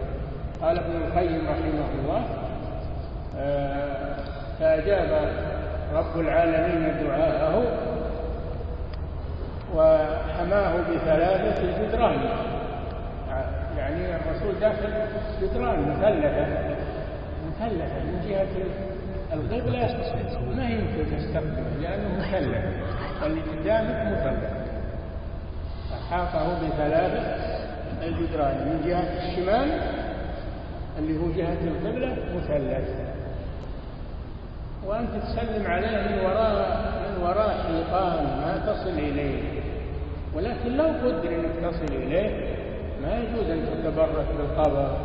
[0.63, 2.23] قال ابن القيم رحمه الله
[3.39, 4.17] آه،
[4.61, 5.29] فأجاب
[5.95, 7.63] رب العالمين دعاءه
[9.75, 12.19] وحماه بثلاثة جدران.
[13.77, 14.93] يعني الرسول داخل
[15.43, 16.47] جدران مثلثة
[17.47, 18.47] مثلثة من جهة
[19.33, 19.97] القبلة
[20.57, 22.65] ما يمكن تستقبله لأنه مثلث.
[23.27, 24.53] اللي قدامك مثلث.
[25.95, 27.21] أحاطه بثلاثة
[28.03, 29.81] الجدران من جهة الشمال
[30.99, 32.89] اللي هو جهة القبلة مثلث.
[34.87, 39.43] وأنت تسلم عليه من وراء من وراء حيطان ما تصل إليه.
[40.35, 42.57] ولكن لو قدر أنك تصل إليه
[43.03, 44.97] ما يجوز أن تتبرك بالقبر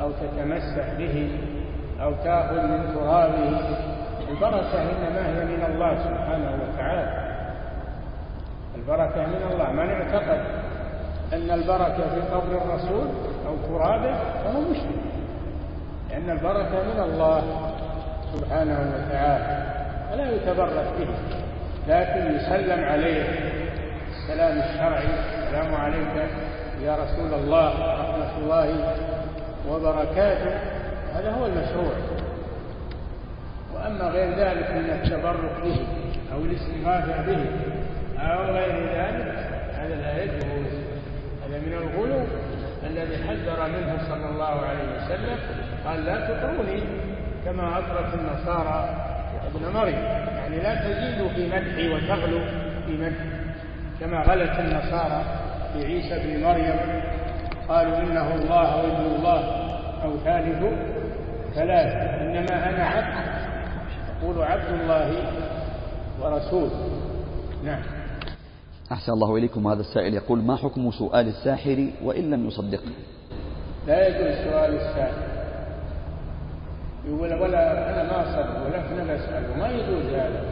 [0.00, 1.38] أو تتمسح به
[2.02, 3.60] أو تأخذ من ترابه.
[4.30, 7.30] البركة إنما هي من الله سبحانه وتعالى.
[8.76, 9.72] البركة من الله.
[9.72, 10.40] من اعتقد
[11.32, 13.06] أن البركة في قبر الرسول
[13.46, 15.00] أو ترابه فهو مشرك.
[16.10, 17.42] لأن البركة من الله
[18.34, 19.70] سبحانه وتعالى.
[20.10, 21.08] فلا يتبرك به.
[21.88, 23.24] لكن يسلم عليه
[24.10, 25.08] السلام الشرعي.
[25.42, 26.30] السلام عليك.
[26.84, 28.94] يا رسول الله ورحمة الله
[29.68, 30.52] وبركاته.
[31.14, 31.92] هذا هو المشروع.
[33.74, 35.78] وأما غير ذلك من التبرك به
[36.34, 37.44] أو الاستغاثة به
[38.18, 39.34] أو غير ذلك
[39.74, 40.72] هذا لا يجوز.
[41.44, 42.24] هذا من الغلو
[42.86, 45.38] الذي حذر منه صلى الله عليه وسلم.
[45.86, 46.82] قال لا تطروني
[47.44, 48.96] كما أطرت النصارى
[49.54, 50.04] ابن مريم.
[50.36, 52.44] يعني لا تزيدوا في مدحي وتغلوا
[52.86, 53.30] في مدحي
[54.00, 55.22] كما غلت النصارى
[55.72, 56.76] في عيسى بن مريم
[57.68, 59.40] قالوا إنه الله وابن الله
[60.02, 60.62] أو ثالث
[61.54, 63.40] ثلاثة إنما أنا عبد
[64.22, 65.32] يقول عبد الله
[66.22, 66.70] ورسوله
[67.64, 67.82] نعم.
[68.92, 72.92] أحسن الله إليكم هذا السائل يقول ما حكم سؤال الساحر وإن لم يصدقه
[73.86, 75.30] لا يجوز سؤال الساحر.
[77.08, 80.44] يقول ولا أنا ما صدق ولكن أسأله ما يجوز هذا؟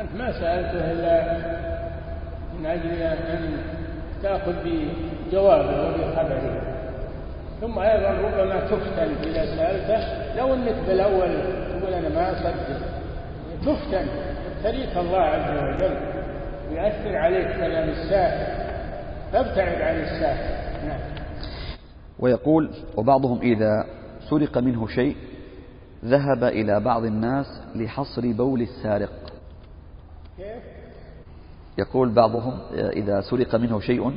[0.00, 1.77] أنت ما سألته إلا
[2.58, 3.58] من أجل أن
[4.22, 6.62] تأخذ بجوابه وبخبره.
[7.60, 11.28] ثم أيضا ربما تفتن إذا سألته لو أنك بالأول
[11.68, 12.54] تقول أنا ما أصدق
[13.62, 14.06] تفتن
[14.62, 15.96] تريك الله عز وجل
[16.70, 18.68] ويأثر عليك كلام الساحر.
[19.32, 20.86] فابتعد عن الساحر.
[20.86, 21.00] نعم.
[22.18, 23.84] ويقول وبعضهم إذا
[24.30, 25.16] سرق منه شيء
[26.04, 29.12] ذهب إلى بعض الناس لحصر بول السارق.
[30.36, 30.77] كيف؟
[31.78, 34.08] يقول بعضهم إذا سرق منه شيء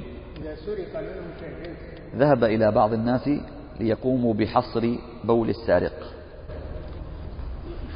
[0.42, 1.76] إذا سرق منه شيء.
[2.16, 3.30] ذهب إلى بعض الناس
[3.80, 6.14] ليقوموا بحصر بول السارق.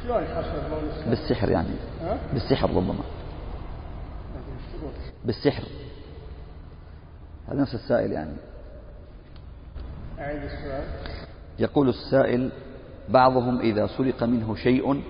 [0.02, 1.74] شلون حصر بول السارق؟ بالسحر يعني.
[2.32, 3.04] بالسحر ربما.
[5.24, 5.62] بالسحر.
[7.48, 8.36] هذا نفس السائل يعني.
[10.18, 10.84] أعيد السؤال.
[11.58, 12.50] يقول السائل
[13.08, 15.02] بعضهم إذا سرق منه شيء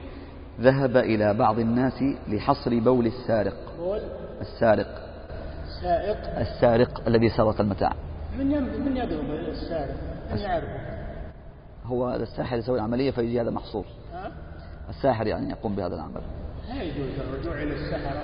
[0.61, 3.57] ذهب إلى بعض الناس لحصر بول السارق.
[3.79, 4.01] بول؟
[4.41, 4.87] السارق.
[5.82, 7.93] سائق السارق الذي سرق المتاع.
[8.39, 9.95] من يم- من يضرب السارق؟
[10.32, 10.80] من يعرفه؟
[11.84, 13.84] هو الساحر يسوي العملية فيجي هذا محصور
[14.14, 14.32] ها؟
[14.89, 16.20] الساحر يعني يقوم بهذا العمل.
[16.68, 18.22] لا يجوز الرجوع إلى السحرة.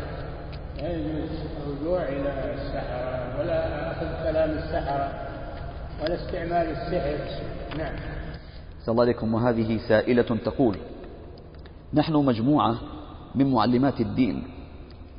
[0.77, 1.31] لا يجوز
[1.67, 5.13] الرجوع إلى السحرة ولا أخذ كلام السحرة
[6.03, 7.19] ولا استعمال السحر.
[7.79, 7.95] نعم.
[8.85, 9.35] صلى الله عليكم.
[9.35, 10.77] وهذه سائلة تقول
[11.95, 12.77] نحن مجموعة
[13.35, 14.52] من معلمات الدين.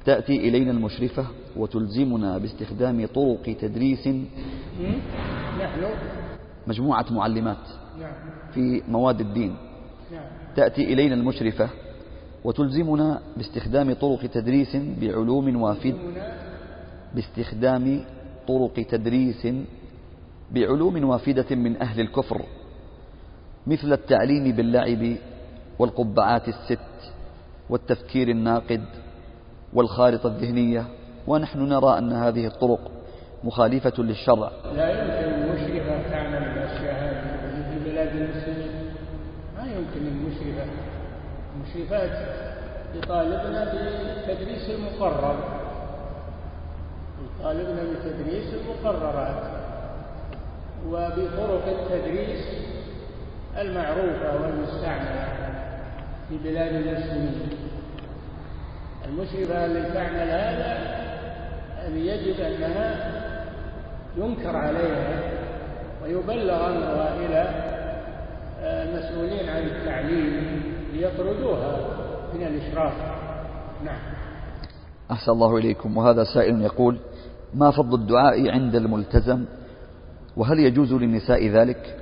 [0.06, 1.26] تأتي إلينا المشرفة
[1.56, 4.10] وتلزمنا باستخدام طرق تدريس
[6.68, 7.58] مجموعة معلمات
[8.00, 8.14] نعم.
[8.54, 9.56] في مواد الدين.
[10.12, 10.26] نعم.
[10.56, 11.70] تأتي إلينا المشرفة
[12.44, 15.96] وتلزمنا باستخدام طرق تدريس بعلوم وافد.
[17.16, 18.06] باستخدام
[18.48, 19.48] طرق تدريس
[20.52, 22.46] بعلوم وافدة من أهل الكفر
[23.68, 25.16] مثل التعليم باللعب
[25.80, 26.80] والقبعات الست
[27.70, 28.84] والتفكير الناقد
[29.76, 30.86] والخارطة الذهنية
[31.28, 32.92] ونحن نرى أن هذه الطرق
[33.44, 34.52] مخالفة للشرع.
[34.76, 38.72] لا يمكن المشرفة تعمل الأشياء هذه في بلاد المسلمين.
[39.58, 40.66] ما يمكن المشرفة
[41.56, 42.12] المشرفات
[42.96, 43.66] يطالبن
[44.28, 45.36] بتدريس المقرر.
[47.40, 49.44] يطالبن بتدريس المقررات
[50.88, 52.46] وبطرق التدريس
[53.58, 55.28] المعروفة والمستعملة
[56.30, 57.50] في بلاد المسلمين.
[59.10, 60.78] المشرفة اللي تعمل هذا
[61.78, 63.12] هذه يجب أنها
[64.18, 65.22] ينكر عليها
[66.04, 67.74] ويبلغ أمرها إلى
[68.62, 70.62] آه، المسؤولين عن التعليم
[70.94, 71.78] ليطردوها
[72.34, 72.94] من الإشراف.
[73.86, 74.00] نعم.
[75.12, 75.98] أحسن الله إليكم.
[75.98, 77.00] وهذا سائل يقول
[77.54, 79.46] ما فضل الدعاء عند الملتزم؟
[80.38, 81.98] وهل يجوز للنساء ذلك؟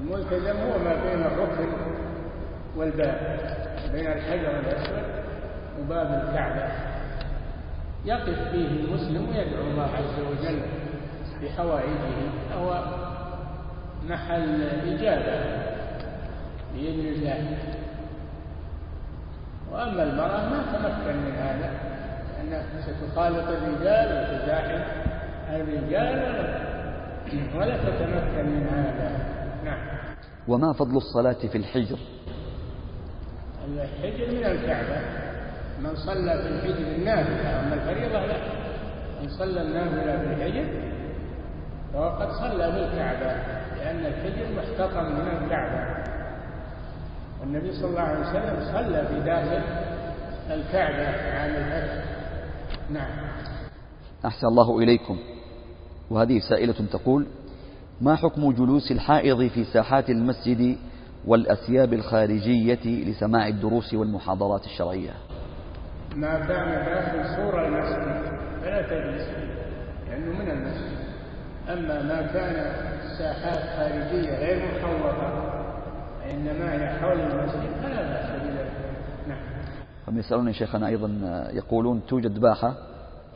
[0.00, 1.68] الملتزم هو ما بين الركن
[2.76, 3.38] والباب
[3.92, 5.13] بين الحجر الأسود
[5.80, 6.72] وباب الكعبة.
[8.04, 10.60] يقف فيه المسلم ويدعو الله عز وجل
[11.42, 12.14] بحوائجه.
[12.54, 12.84] هو
[14.08, 15.64] محل إجابة
[16.74, 17.56] بإذن الله.
[19.72, 21.70] وأما المرأة ما تمكن من هذا
[22.38, 24.82] لأنها ستخالط الرجال وتزاحم
[25.50, 29.18] الرجال ولا- ولا تتمكن من هذا.
[29.64, 29.78] نعم.
[30.48, 31.98] وما فضل الصلاة في الحجر؟
[33.68, 35.23] الحجر من الكعبة.
[35.82, 38.36] من صلى في الحجر النافلة أما الفريضة لا.
[39.22, 40.82] من صلى النافلة في الحجر
[41.92, 43.32] فهو قد صلى بالكعبة
[43.76, 46.04] لأن الحجر محتطم من الكعبة.
[47.40, 49.62] والنبي صلى الله عليه وسلم صلى في داخل
[50.50, 52.04] الكعبة عام الفتح
[52.90, 53.10] نعم.
[54.26, 55.18] أحسن الله إليكم.
[56.10, 57.26] وهذه سائلة تقول
[58.00, 60.76] ما حكم جلوس الحائض في ساحات المسجد
[61.26, 65.10] والأثياب الخارجية لسماع الدروس والمحاضرات الشرعية؟
[66.16, 68.22] ما كان داخل سور المسجد
[68.62, 69.54] فلا تجلس فيه
[70.10, 70.94] لأنه من المسجد.
[71.68, 72.72] أما ما كان
[73.18, 75.54] ساحات خارجية غير محوطة
[76.30, 78.72] إنما هي حول المسجد فلا بأس بذلك.
[79.28, 79.38] نعم.
[80.08, 81.10] هم يسألون شيخنا أيضا
[81.52, 82.74] يقولون توجد باحة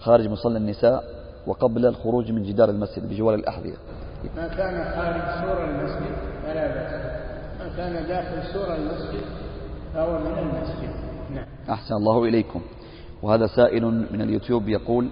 [0.01, 1.05] خارج مصلى النساء
[1.47, 3.76] وقبل الخروج من جدار المسجد بجوار الأحذية.
[4.37, 6.93] ما كان خارج سور المسجد فلا بأس.
[7.59, 9.24] ما كان داخل سور المسجد
[9.95, 11.08] فهو من المسجد.
[11.71, 12.61] أحسن الله إليكم.
[13.23, 15.09] وهذا سائل من اليوتيوب يقول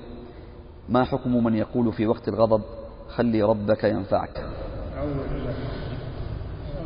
[0.88, 2.62] ما حكم من يقول في وقت الغضب
[3.08, 4.38] خلي ربك ينفعك؟
[4.96, 5.54] أعوذ بالله.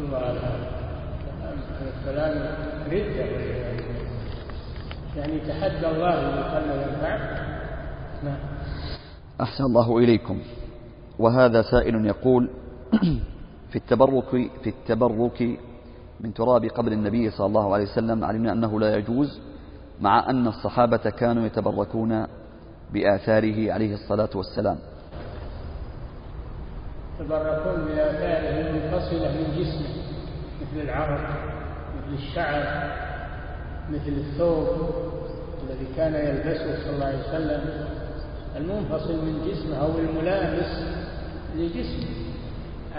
[0.01, 1.59] الله هذا
[2.01, 2.55] الكلام
[2.87, 3.25] ردة
[5.16, 6.14] يعني تحدى الله
[6.89, 7.41] ينفعك؟
[8.25, 8.39] نعم.
[9.41, 10.39] أحسن الله إليكم.
[11.18, 12.51] وهذا سائل يقول
[13.71, 14.31] في التبرك
[14.62, 15.59] في التبرك
[16.21, 19.41] من تراب قبر النبي صلى الله عليه وسلم علمنا أنه لا يجوز
[20.01, 22.27] مع أن الصحابة كانوا يتبركون
[22.93, 24.79] بآثاره عليه الصلاة والسلام.
[27.21, 30.03] يتبركون بآثاره المنفصلة من جسمه
[30.63, 31.31] مثل العرق
[31.97, 32.91] مثل الشعر
[33.91, 34.69] مثل الثوب
[35.71, 37.89] الذي كان يلبسه صلى الله عليه وسلم
[38.57, 40.85] المنفصل من جسمه أو الملامس
[41.57, 42.21] لجسمه.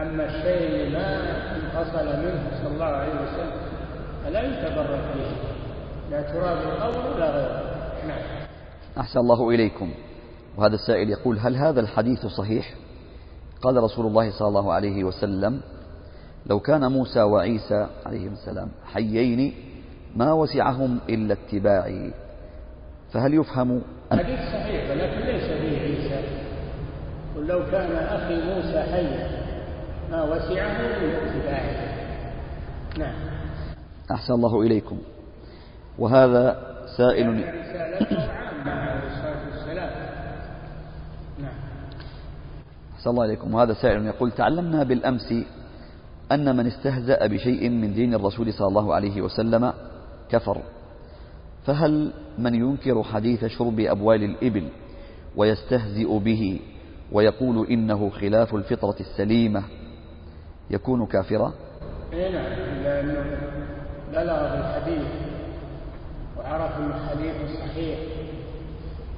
[0.01, 1.17] أما الشيء ما
[1.55, 3.51] انفصل منه صلى الله عليه وسلم
[4.23, 5.50] فلا يتبرك به.
[6.11, 8.07] لا تراب القبر ولا غيره.
[8.07, 8.21] نعم.
[8.97, 9.93] أحسن الله إليكم.
[10.57, 12.73] وهذا السائل يقول هل هذا الحديث صحيح؟
[13.61, 15.61] قال رسول الله صلى الله عليه وسلم
[16.45, 19.53] لو كان موسى وعيسى عليهم السلام حيين
[20.15, 22.13] ما وسعهم إلا اتباعي.
[23.13, 23.81] فهل يفهم؟
[24.11, 26.27] حديث صحيح ولكن ليس فيه عيسى.
[27.35, 29.29] قل لو كان أخي موسى حيا
[30.11, 30.77] ما وسعه
[31.21, 31.91] اتباعه
[32.97, 33.15] نعم.
[34.11, 34.97] أحسن الله إليكم.
[36.01, 36.43] وهذا
[36.97, 37.29] سائل.
[37.29, 38.21] والسلام.
[41.39, 41.53] نعم.
[42.95, 43.53] أحسن الله إليكم.
[43.53, 45.33] وهذا سائل يقول تعلمنا بالأمس
[46.31, 49.73] أن من استهزأ بشيء من دين الرسول صلى الله عليه وسلم
[50.29, 50.61] كفر.
[51.65, 54.67] فهل من ينكر حديث شرب أبوال الإبل
[55.35, 56.59] ويستهزئ به
[57.11, 59.63] ويقول إنه خلاف الفطرة السليمة
[60.69, 61.53] يكون كافرا؟
[62.11, 62.31] نعم
[62.83, 63.37] لأنه
[64.13, 65.30] بلغ الحديث
[66.51, 67.99] وعرف الحديث الصحيح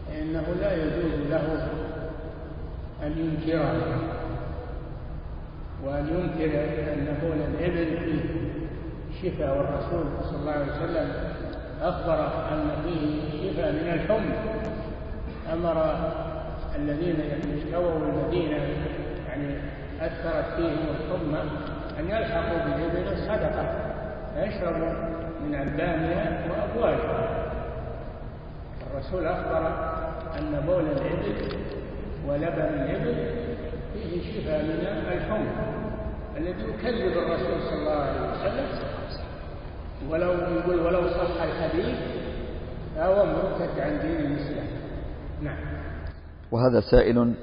[0.08, 1.68] فإنه لا يجوز له
[3.04, 3.98] أن ينكره
[5.86, 6.60] وأن ينكر
[6.94, 8.22] أن بول الإبل فيه
[9.22, 11.12] شفاء والرسول صلى الله عليه وسلم
[11.82, 14.36] أخبر أن فيه شفاء من الحمى.
[15.54, 15.96] أمر
[16.76, 17.16] الذين
[17.58, 18.58] اشتووا المدينة
[19.28, 19.56] يعني
[20.02, 21.42] أثرت فيهم الحمى
[22.00, 23.76] أن يلحقوا بالإبل صدقة
[24.36, 27.44] فيشربوا من ألبانها وأبوالها
[28.92, 29.68] الرسول أخبر
[30.40, 31.58] أن بول الإبل
[32.28, 33.16] ولبن الإبل
[33.94, 34.70] فيه شفاء من
[35.18, 35.52] الحمى
[36.38, 38.68] الذي يكذب الرسول صلى الله عليه وسلم.
[40.10, 41.96] ولو يقول ولو صح الحديث
[42.96, 44.68] فهو مرتد عن دين الإسلام.
[45.42, 45.58] نعم.
[46.52, 47.34] وهذا سائل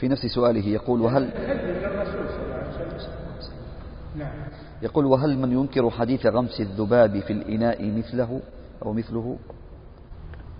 [0.00, 3.56] في نفس سؤاله يقول وهل يكذب الرسول صلى الله عليه وسلم.
[4.16, 4.32] نعم.
[4.82, 8.40] يقول وهل من ينكر حديث غمس الذباب في الإناء مثله
[8.84, 9.36] أو مثله؟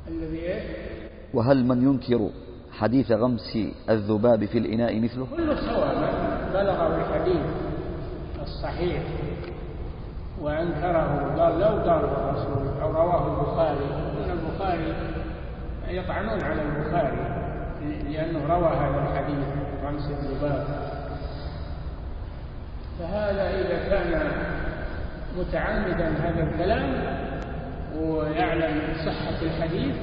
[0.08, 0.60] الذي إيه؟
[1.34, 2.30] وهل من ينكر
[2.72, 3.58] حديث غمس
[3.90, 5.94] الذباب في الإناء مثله؟ كل سواء
[6.54, 7.42] بلغه الحديث
[8.42, 9.02] الصحيح
[10.40, 13.86] وأنكره قال لو قاله الرسول أو رواه البخاري
[14.24, 14.94] إن البخاري
[15.88, 17.36] يطعنون على البخاري
[18.10, 19.46] لأنه روى هذا الحديث
[19.84, 20.66] غمس الذباب.
[22.98, 24.30] فهذا إذا كان
[25.38, 27.16] متعمدا هذا الكلام
[27.96, 29.96] ويعلم صحة الحديث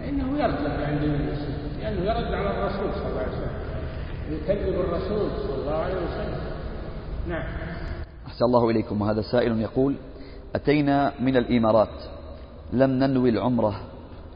[0.00, 3.60] فإنه يرتد عن دين الإسلام لأنه يرد على الرسول صلى الله عليه وسلم
[4.30, 6.40] ويكذب الرسول صلى الله عليه وسلم.
[7.28, 7.44] نعم.
[8.26, 9.02] أحسن الله إليكم.
[9.02, 9.94] وهذا سائل يقول
[10.54, 12.02] أتينا من الإمارات
[12.72, 13.80] لم ننوي العمرة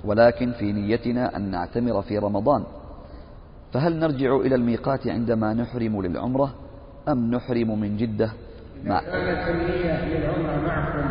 [0.04, 2.64] ولكن في نيتنا أن نعتمر في رمضان
[3.72, 6.54] فهل نرجع إلى الميقات عندما نحرم للعمرة؟
[7.08, 8.30] أم نحرم من جدة؟
[8.86, 11.06] إذا كانت النية للعمرة معكم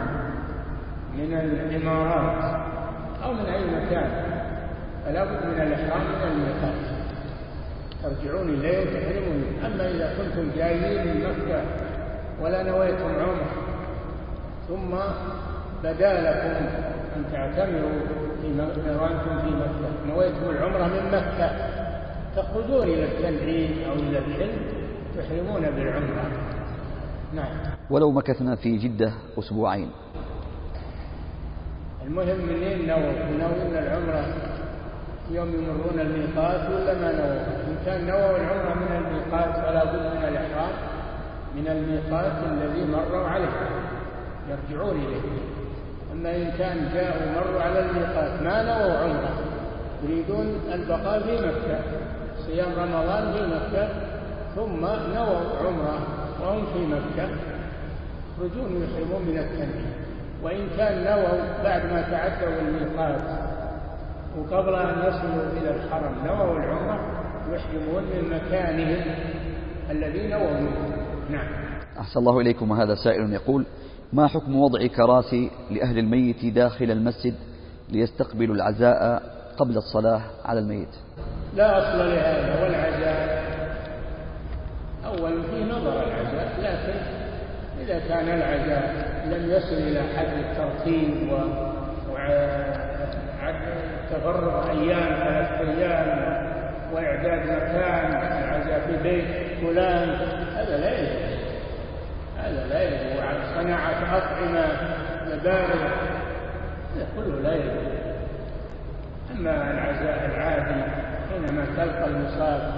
[1.17, 2.61] من الإمارات
[3.23, 4.11] أو من أي مكان
[5.05, 6.83] فلا بد من الإحرام من الميقات
[8.03, 9.43] ترجعون إليه وتحرمون.
[9.65, 11.61] أما إذا كنتم جايين من مكة
[12.41, 13.51] ولا نويتم عمرة
[14.67, 14.91] ثم
[15.83, 16.65] بدا لكم
[17.15, 17.99] أن تعتمروا
[18.41, 18.47] في
[19.01, 20.13] وأنتم في مكة.
[20.15, 21.51] نويتم العمرة من مكة
[22.35, 24.72] تخرجون إلى التنعيم أو إلى الحلم.
[25.17, 26.25] تحرمون بالعمرة
[27.33, 27.55] نعم.
[27.89, 29.89] ولو مكثنا في جدة أسبوعين.
[32.07, 34.25] المهم منين نووا؟ نووا العمرة.
[35.31, 40.23] يوم يمرون الميقات ولا ما نووا؟ إن كان نووا العمرة من الميقات فلا بد من
[40.27, 40.73] الإحرام.
[41.55, 43.53] من الميقات الذي مروا عليه.
[44.49, 45.21] يرجعون إليه.
[46.13, 49.33] أما إن كان جاءوا مروا على الميقات ما نووا عمرة؟
[50.03, 51.79] يريدون البقاء في مكة.
[52.45, 54.12] صيام رمضان في مكة.
[54.55, 54.85] ثم
[55.15, 55.99] نووا عمرة
[56.41, 57.29] وهم في مكة.
[58.37, 59.93] يخرجون ويحرمون من التنعيم
[60.43, 63.21] وإن كان نووا بعد ما تعدوا الميقات.
[64.37, 66.99] وقبل أن يصلوا إلى الحرم نووا العمرة
[67.51, 69.15] يحرمون من مكانهم
[69.89, 70.97] الذي نووا منه.
[71.29, 71.47] نعم.
[71.99, 72.71] أحسن الله إليكم.
[72.71, 73.65] وهذا سائل يقول
[74.13, 77.33] ما حكم وضع كراسي لأهل الميت داخل المسجد
[77.89, 79.23] ليستقبلوا العزاء
[79.57, 80.89] قبل الصلاة على الميت؟
[81.55, 82.92] لا أصل لهذا والعزاء
[85.19, 86.99] أول في نظر العزاء لكن
[87.81, 88.93] إذا كان العزاء
[89.25, 91.37] لم يصل إلى حد الترتيب و
[94.11, 96.43] تفرغ أيام ثلاثة أيام
[96.93, 98.11] وإعداد مكان
[98.43, 99.25] العزاء في بيت
[99.61, 100.09] فلان
[100.55, 101.39] هذا لا يجوز.
[102.37, 103.19] هذا لا يجوز.
[103.19, 104.65] وعن صناعة أطعمة
[105.25, 105.87] مبالغ
[106.95, 107.93] هذا كله لا يجوز.
[109.31, 110.83] أما العزاء العادي
[111.29, 112.73] حينما تلقى المصاب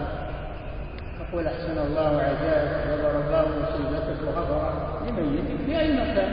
[1.31, 4.61] تقول أحسن الله عزاك غفر الله مصيبتك وغفر
[5.07, 6.31] لميتك في أي مكان.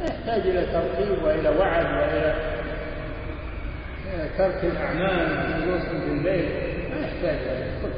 [0.00, 2.34] لا يحتاج إلى ترتيب وإلى وعد وإلى
[4.38, 5.28] ترك الأعمال
[5.62, 6.48] جلوس في البيت
[6.90, 7.92] ما يحتاج إلى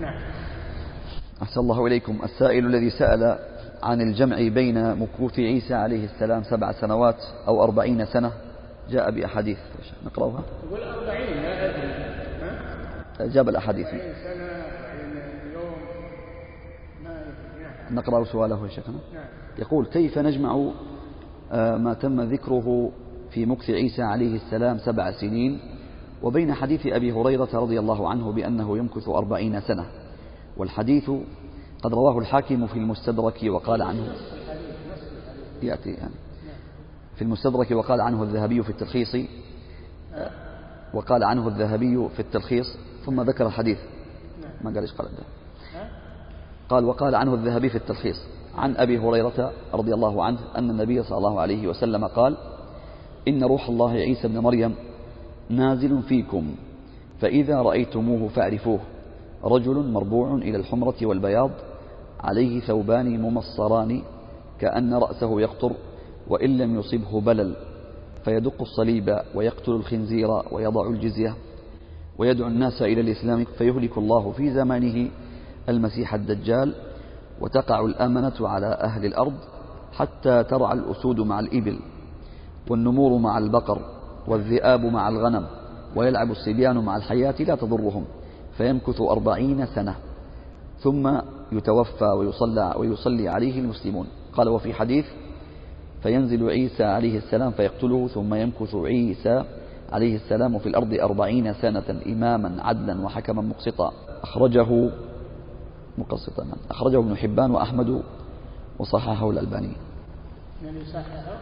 [0.00, 0.14] نعم.
[1.42, 2.20] أحسن الله إليكم.
[2.24, 3.38] السائل الذي سأل
[3.82, 7.16] عن الجمع بين مكوث عيسى عليه السلام سبع سنوات
[7.48, 8.32] أو أربعين سنة
[8.90, 9.58] جاء بأحاديث.
[10.06, 10.42] نقرأها.
[10.66, 13.32] يقول أربعين لا أدري.
[13.32, 13.86] جاب الأحاديث.
[13.88, 14.64] سنة
[15.54, 15.74] يوم
[17.04, 17.10] ما
[17.62, 17.73] نعم.
[17.90, 18.96] نقرأ سؤاله يا شيخنا.
[19.14, 19.24] نعم.
[19.58, 20.72] يقول كيف نجمع
[21.52, 22.92] آه، ما تم ذكره
[23.30, 25.60] في مكث عيسى عليه السلام سبع سنين
[26.22, 29.86] وبين حديث أبي هريرة رضي الله عنه بأنه يمكث أربعين سنة؟
[30.56, 31.10] والحديث
[31.82, 34.14] قد رواه الحاكم في المستدرك وقال عنه.
[35.62, 36.14] يأتي يعني.
[37.16, 39.16] في المستدرك وقال عنه الذهبي في التلخيص
[40.94, 42.66] وقال عنه الذهبي في التلخيص
[43.06, 43.78] ثم ذكر الحديث.
[44.64, 45.08] ما قال إيش قال؟
[46.68, 48.16] قال وقال عنه الذهبي في التلخيص
[48.54, 52.36] عن أبي هريرة رضي الله عنه أن النبي صلى الله عليه وسلم قال
[53.28, 54.74] إن روح الله عيسى بن مريم
[55.50, 56.54] نازل فيكم
[57.20, 58.80] فإذا رأيتموه فاعرفوه.
[59.44, 61.50] رجل مربوع إلى الحمرة والبياض
[62.20, 64.02] عليه ثوبان ممصران
[64.60, 65.72] كأن رأسه يقطر
[66.28, 67.56] وإن لم يصبه بلل
[68.24, 71.34] فيدق الصليب ويقتل الخنزير ويضع الجزية
[72.18, 75.10] ويدعو الناس إلى الإسلام فيهلك الله في زمانه
[75.68, 76.74] المسيح الدجال
[77.40, 79.34] وتقع الأمنة على أهل الأرض
[79.92, 81.78] حتى ترعى الأسود مع الإبل
[82.70, 83.78] والنمور مع البقر
[84.26, 85.46] والذئاب مع الغنم
[85.96, 88.04] ويلعب الصبيان مع الحياة لا تضرهم
[88.56, 89.94] فيمكث أربعين سنة
[90.78, 91.18] ثم
[91.52, 94.06] يتوفى ويصلى, ويصلي عليه المسلمون.
[94.32, 95.06] قال وفي حديث
[96.02, 99.44] فينزل عيسى عليه السلام فيقتله ثم يمكث عيسى
[99.92, 103.92] عليه السلام في الأرض أربعين سنة إماما عدلا وحكما مقسطا.
[104.22, 104.90] أخرجه
[105.98, 108.02] مقسطا أخرجه ابن حبان وأحمد
[108.78, 109.72] وصححه الألباني.
[110.64, 111.36] يعني صححه؟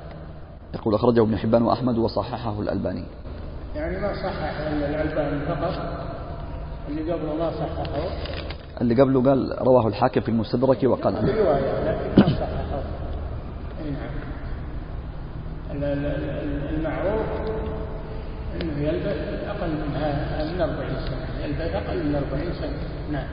[0.74, 3.04] يقول أخرجه ابن حبان وأحمد وصححه الألباني.
[3.76, 5.72] يعني ما صحح إلا الألباني فقط؟
[6.88, 7.84] اللي قبله ما صححه؟
[8.80, 11.16] اللي قبله قال رواه الحاكم في المستدرك وقال.
[11.16, 12.82] عنه لكن ما صححه.
[13.92, 14.22] نعم.
[16.74, 17.26] المعروف
[18.60, 21.44] إنه يلبث أقل من من 40 سنة.
[21.44, 22.78] يلبث أقل من 40 سنة.
[23.12, 23.26] نعم.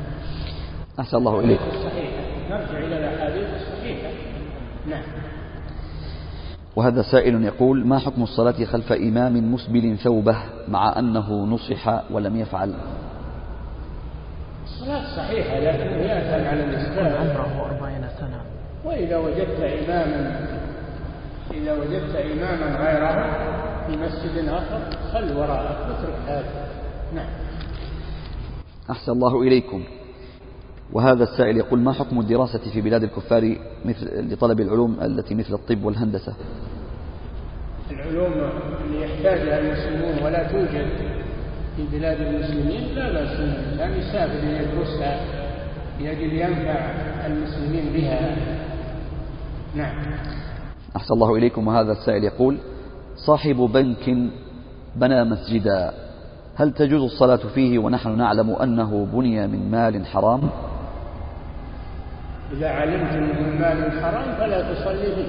[1.00, 4.10] أحسن الله الصحيحه نرجع إلى الاحاديث الصحيحه
[4.90, 5.04] نعم
[6.76, 10.38] وهذا سائل يقول ما حكم الصلاة خلف إمام مسبل ثوبه
[10.68, 12.74] مع أنه نصح ولم يفعل؟
[14.64, 17.30] الصلاة صحيحة لكن يأثم على الإسلام.
[17.30, 18.42] عمره أربعين سنة.
[18.86, 20.48] وإذا وجدت إماما
[21.54, 23.48] إذا وجدت إماما غيره
[23.88, 24.80] في مسجد آخر
[25.14, 26.68] خل وراءك واترك هذا.
[27.16, 27.30] نعم.
[28.90, 29.84] أحسن الله إليكم.
[30.94, 35.84] وهذا السائل يقول ما حكم الدراسة في بلاد الكفار مثل لطلب العلوم التي مثل الطب
[35.84, 36.34] والهندسة؟
[37.92, 38.34] العلوم
[38.86, 40.88] اللي يحتاجها المسلمون ولا توجد
[41.76, 45.22] في بلاد المسلمين لا بأس الإنسان يسافر ليدرسها
[46.00, 46.80] لأجل ينفع
[47.26, 48.36] المسلمين بها.
[49.76, 49.96] نعم.
[50.96, 51.68] أحسن الله إليكم.
[51.68, 52.58] وهذا السائل يقول
[53.16, 54.30] صاحب بنك
[54.96, 55.94] بنى مسجدا
[56.56, 60.42] هل تجوز الصلاة فيه ونحن نعلم أنه بني من مال حرام؟
[62.58, 65.28] إذا علمت من مال حرام فلا تصلي به.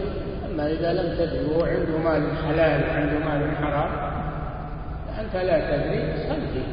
[0.50, 3.90] أما إذا لم تدري وهو عنده مال حلال وعنده مال حرام
[5.06, 6.68] فأنت لا تدري صل فيه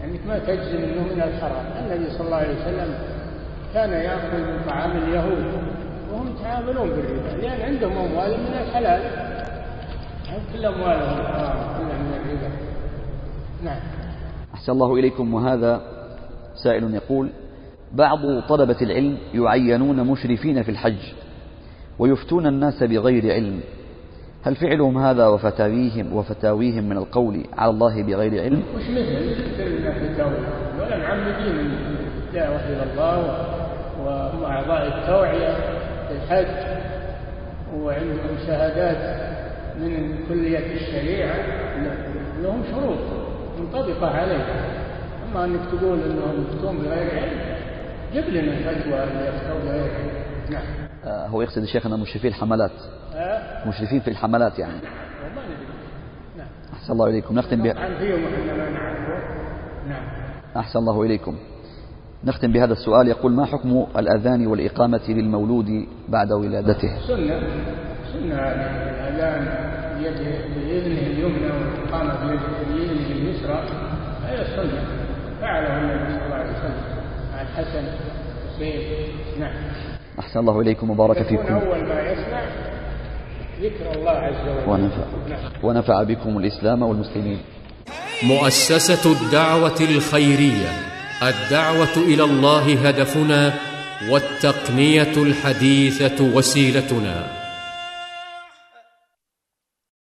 [0.00, 1.64] لأنك ما تجزم أنه من الحرام.
[1.78, 2.94] النبي صلى الله عليه وسلم
[3.74, 5.44] كان يأكل من طعام اليهود
[6.12, 9.02] وهم يتعاملون بالربا لأن عندهم أموال من الحلال.
[10.52, 12.50] كل أموالهم حرام كلها من الربا؟
[13.64, 13.80] نعم.
[14.54, 15.34] أحسن الله إليكم.
[15.34, 15.80] وهذا
[16.64, 17.30] سائل يقول
[17.92, 18.18] بعض
[18.48, 21.12] طلبة العلم يعينون مشرفين في الحج
[21.98, 23.60] ويفتون الناس بغير علم.
[24.42, 30.36] هل فعلهم هذا وفتاويهم وفتاويهم من القول على الله بغير علم؟ وش مثل مثل فتاوي
[30.80, 31.70] ولا معمدين
[32.28, 33.46] الدعوة إلى الله
[34.04, 35.54] وهم أعضاء التوعية
[36.08, 36.80] في الحج.
[37.76, 39.30] وعندهم شهادات
[39.80, 41.34] من كلية الشريعة.
[42.42, 42.98] لهم شروط
[43.60, 44.64] منطبقة عليها.
[45.30, 47.49] أما أنك تقول أنهم يفتون بغير علم
[48.12, 49.90] جيب لنا الفتوى اللي
[50.50, 50.62] نعم.
[51.04, 52.70] آه هو يقصد شيخنا مشرفي الحملات.
[53.14, 54.80] آه؟ مشرفين في الحملات يعني.
[56.38, 56.46] نعم.
[56.72, 57.34] أحسن الله إليكم.
[57.34, 57.72] نختم بها.
[59.88, 60.02] نعم.
[60.56, 61.36] أحسن الله إليكم.
[62.24, 63.08] نختم بهذا السؤال.
[63.08, 67.40] يقول ما حكم الأذان والإقامة للمولود بعد ولادته؟ سنة.
[68.12, 72.30] سنة الأذان بيده اليمنى والإقامة
[72.74, 73.64] بيده اليسرى.
[74.26, 74.82] هي سنة
[75.40, 76.99] فعله النبي صلى الله عليه وسلم.
[77.60, 77.84] مع الحسن
[78.60, 79.52] والحسين نعم.
[80.18, 81.54] أحسن الله إليكم وبارك فيكم.
[81.54, 82.42] أول ما يسمع
[83.62, 84.68] ذكر الله عز وجل.
[84.70, 85.04] ونفع,
[85.62, 87.38] ونفع بكم الإسلام والمسلمين.
[88.22, 90.70] مؤسسة الدعوة الخيرية.
[91.22, 93.52] الدعوة إلى الله هدفنا
[94.10, 97.39] والتقنية الحديثة وسيلتنا.